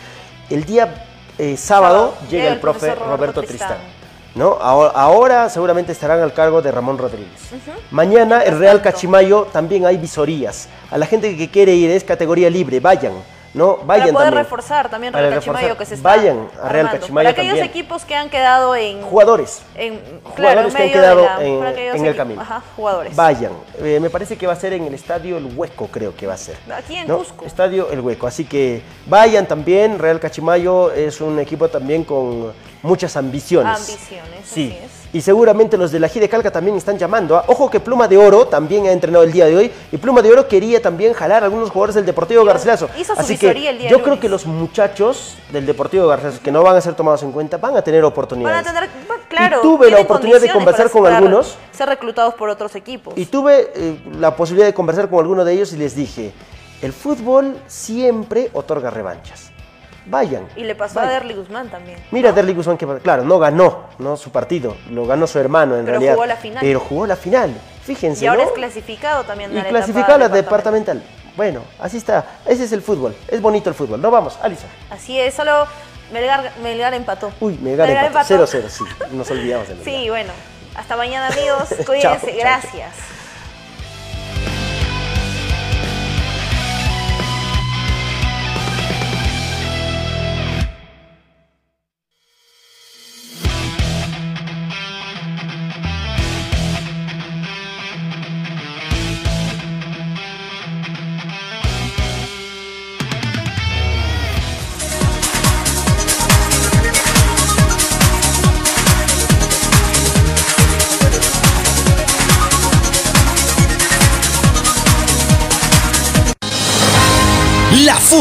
[0.50, 1.06] El día
[1.38, 2.30] eh, sábado Sábado.
[2.30, 3.68] llega el el profe Roberto Roberto Tristán.
[3.68, 4.01] Tristán.
[4.34, 4.58] ¿No?
[4.60, 7.50] Ahora, ahora seguramente estarán al cargo de Ramón Rodríguez.
[7.90, 8.80] Mañana en Real.
[8.82, 10.68] Cachimayo también hay visorías.
[10.90, 13.12] A la gente que quiere ir es categoría libre, vayan.
[13.54, 13.76] ¿no?
[13.84, 14.44] Vayan para poder también.
[14.44, 17.00] reforzar también Real Cachimayo que se está Vayan a Real armando.
[17.00, 17.66] Cachimayo Para aquellos también.
[17.66, 19.02] equipos que han quedado en...
[19.02, 19.60] Jugadores.
[19.74, 21.76] en Jugadores claro, en que han quedado la- en, el
[22.06, 22.40] equipos- camino.
[22.40, 23.14] Ajá, jugadores.
[23.14, 23.52] Vayan.
[23.78, 26.32] Eh, me parece que va a ser en el estadio El Hueco, creo que va
[26.32, 26.56] a ser.
[26.74, 27.18] Aquí en ¿no?
[27.18, 27.44] Cusco.
[27.44, 28.26] Estadio El Hueco.
[28.26, 29.98] Así que vayan también.
[29.98, 33.78] Real Cachimayo es un equipo también con muchas ambiciones.
[33.80, 34.74] Ambiciones, Sí.
[34.74, 35.02] así es.
[35.14, 37.42] Y seguramente los de la G de Calca también están llamando.
[37.46, 39.70] Ojo que Pluma de Oro también ha entrenado el día de hoy.
[39.92, 42.88] Y Pluma de Oro quería también jalar a algunos jugadores del Deportivo Garcilaso.
[42.98, 44.02] hizo su Así que el día yo lunes.
[44.04, 47.58] creo que los muchachos del Deportivo Garcilaso que no van a ser tomados en cuenta
[47.58, 48.66] van a tener Van oportunidades.
[48.66, 48.88] a tener,
[49.28, 51.56] claro, tuve la oportunidad de conversar con ser- algunos.
[51.72, 53.12] Ser reclutados por otros equipos.
[53.16, 56.32] Y tuve eh, la posibilidad de conversar con alguno de ellos y les dije,
[56.80, 59.51] el fútbol siempre otorga revanchas.
[60.06, 60.46] Vayan.
[60.56, 61.10] Y le pasó vayan.
[61.10, 61.98] a Derly Guzmán también.
[62.10, 64.16] Mira a Derly Guzmán que, claro, no ganó ¿no?
[64.16, 66.14] su partido, lo ganó su hermano en Pero realidad.
[66.14, 66.58] jugó la final.
[66.60, 68.24] Pero jugó la final, fíjense.
[68.24, 68.48] Y ahora ¿no?
[68.48, 71.02] es clasificado también Y a la clasificado a la departamental.
[71.36, 72.26] Bueno, así está.
[72.46, 73.16] Ese es el fútbol.
[73.28, 74.00] Es bonito el fútbol.
[74.00, 74.66] No vamos, Alisa.
[74.90, 75.66] Así es, solo
[76.12, 77.32] Melgar, Melgar empató.
[77.40, 78.34] Uy, Melgar empató.
[78.34, 78.58] empató.
[78.58, 78.84] 0-0, sí.
[79.12, 79.94] Nos olvidamos de Melgar.
[79.94, 80.32] Sí, bueno.
[80.74, 81.68] Hasta mañana, amigos.
[81.86, 82.26] Cuídense.
[82.26, 82.36] chao.
[82.38, 82.90] Gracias.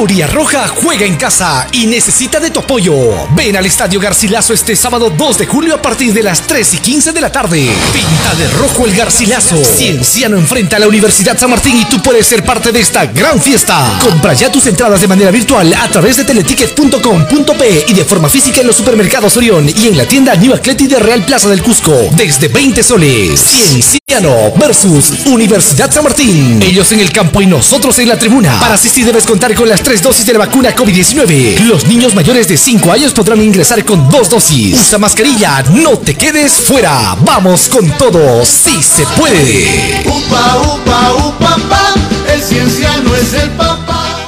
[0.02, 3.28] Furia Roja juega en casa y necesita de tu apoyo.
[3.36, 6.78] Ven al Estadio Garcilaso este sábado 2 de julio a partir de las 3 y
[6.80, 7.70] 15 de la tarde.
[7.94, 9.64] Pinta de rojo el Garcilaso.
[9.64, 13.40] Cienciano enfrenta a la Universidad San Martín y tú puedes ser parte de esta gran
[13.40, 14.00] fiesta.
[14.04, 18.62] Compra ya tus entradas de manera virtual a través de teleticket.com.p y de forma física
[18.62, 21.96] en los supermercados Orión y en la tienda New Atleti de Real Plaza del Cusco.
[22.14, 23.40] Desde 20 soles.
[23.40, 26.60] Cienciano versus Universidad San Martín.
[26.64, 28.60] Ellos en el campo y nosotros en la tribuna.
[28.60, 31.66] Para asistir debes contar con las tres dosis de la vacuna COVID-19.
[31.66, 34.80] Los niños mayores de 5 años podrán ingresar con dos dosis.
[34.80, 37.18] Usa mascarilla, no te quedes fuera.
[37.26, 40.04] Vamos con todo, sí se puede.
[40.06, 41.94] Upa, upa, upa, pa,
[42.32, 44.21] el es el papá.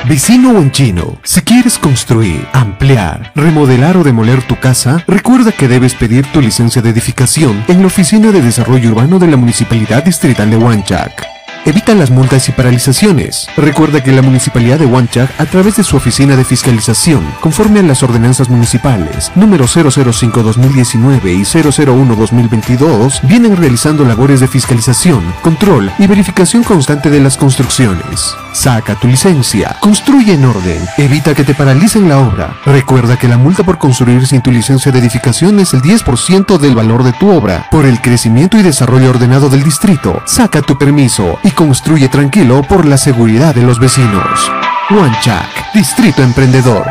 [0.08, 5.68] Vecino o en chino, si quieres construir, ampliar, remodelar o demoler tu casa, recuerda que
[5.68, 10.04] debes pedir tu licencia de edificación en la Oficina de Desarrollo Urbano de la Municipalidad
[10.04, 11.35] Distrital de Huanchac.
[11.68, 13.48] Evita las multas y paralizaciones.
[13.58, 17.84] Recuerda que la Municipalidad de Huanchac, a través de su Oficina de Fiscalización, conforme a
[17.84, 26.64] las ordenanzas municipales número 005-2019 y 001-2022, vienen realizando labores de fiscalización, control y verificación
[26.64, 28.36] constante de las construcciones.
[28.54, 32.56] Saca tu licencia, construye en orden, evita que te paralicen la obra.
[32.68, 36.76] Recuerda que la multa por construir sin tu licencia de edificación es el 10% del
[36.76, 37.68] valor de tu obra.
[37.72, 42.86] Por el crecimiento y desarrollo ordenado del distrito, saca tu permiso y construye tranquilo por
[42.86, 44.52] la seguridad de los vecinos.
[44.92, 46.86] Huanchac, Distrito Emprendedor.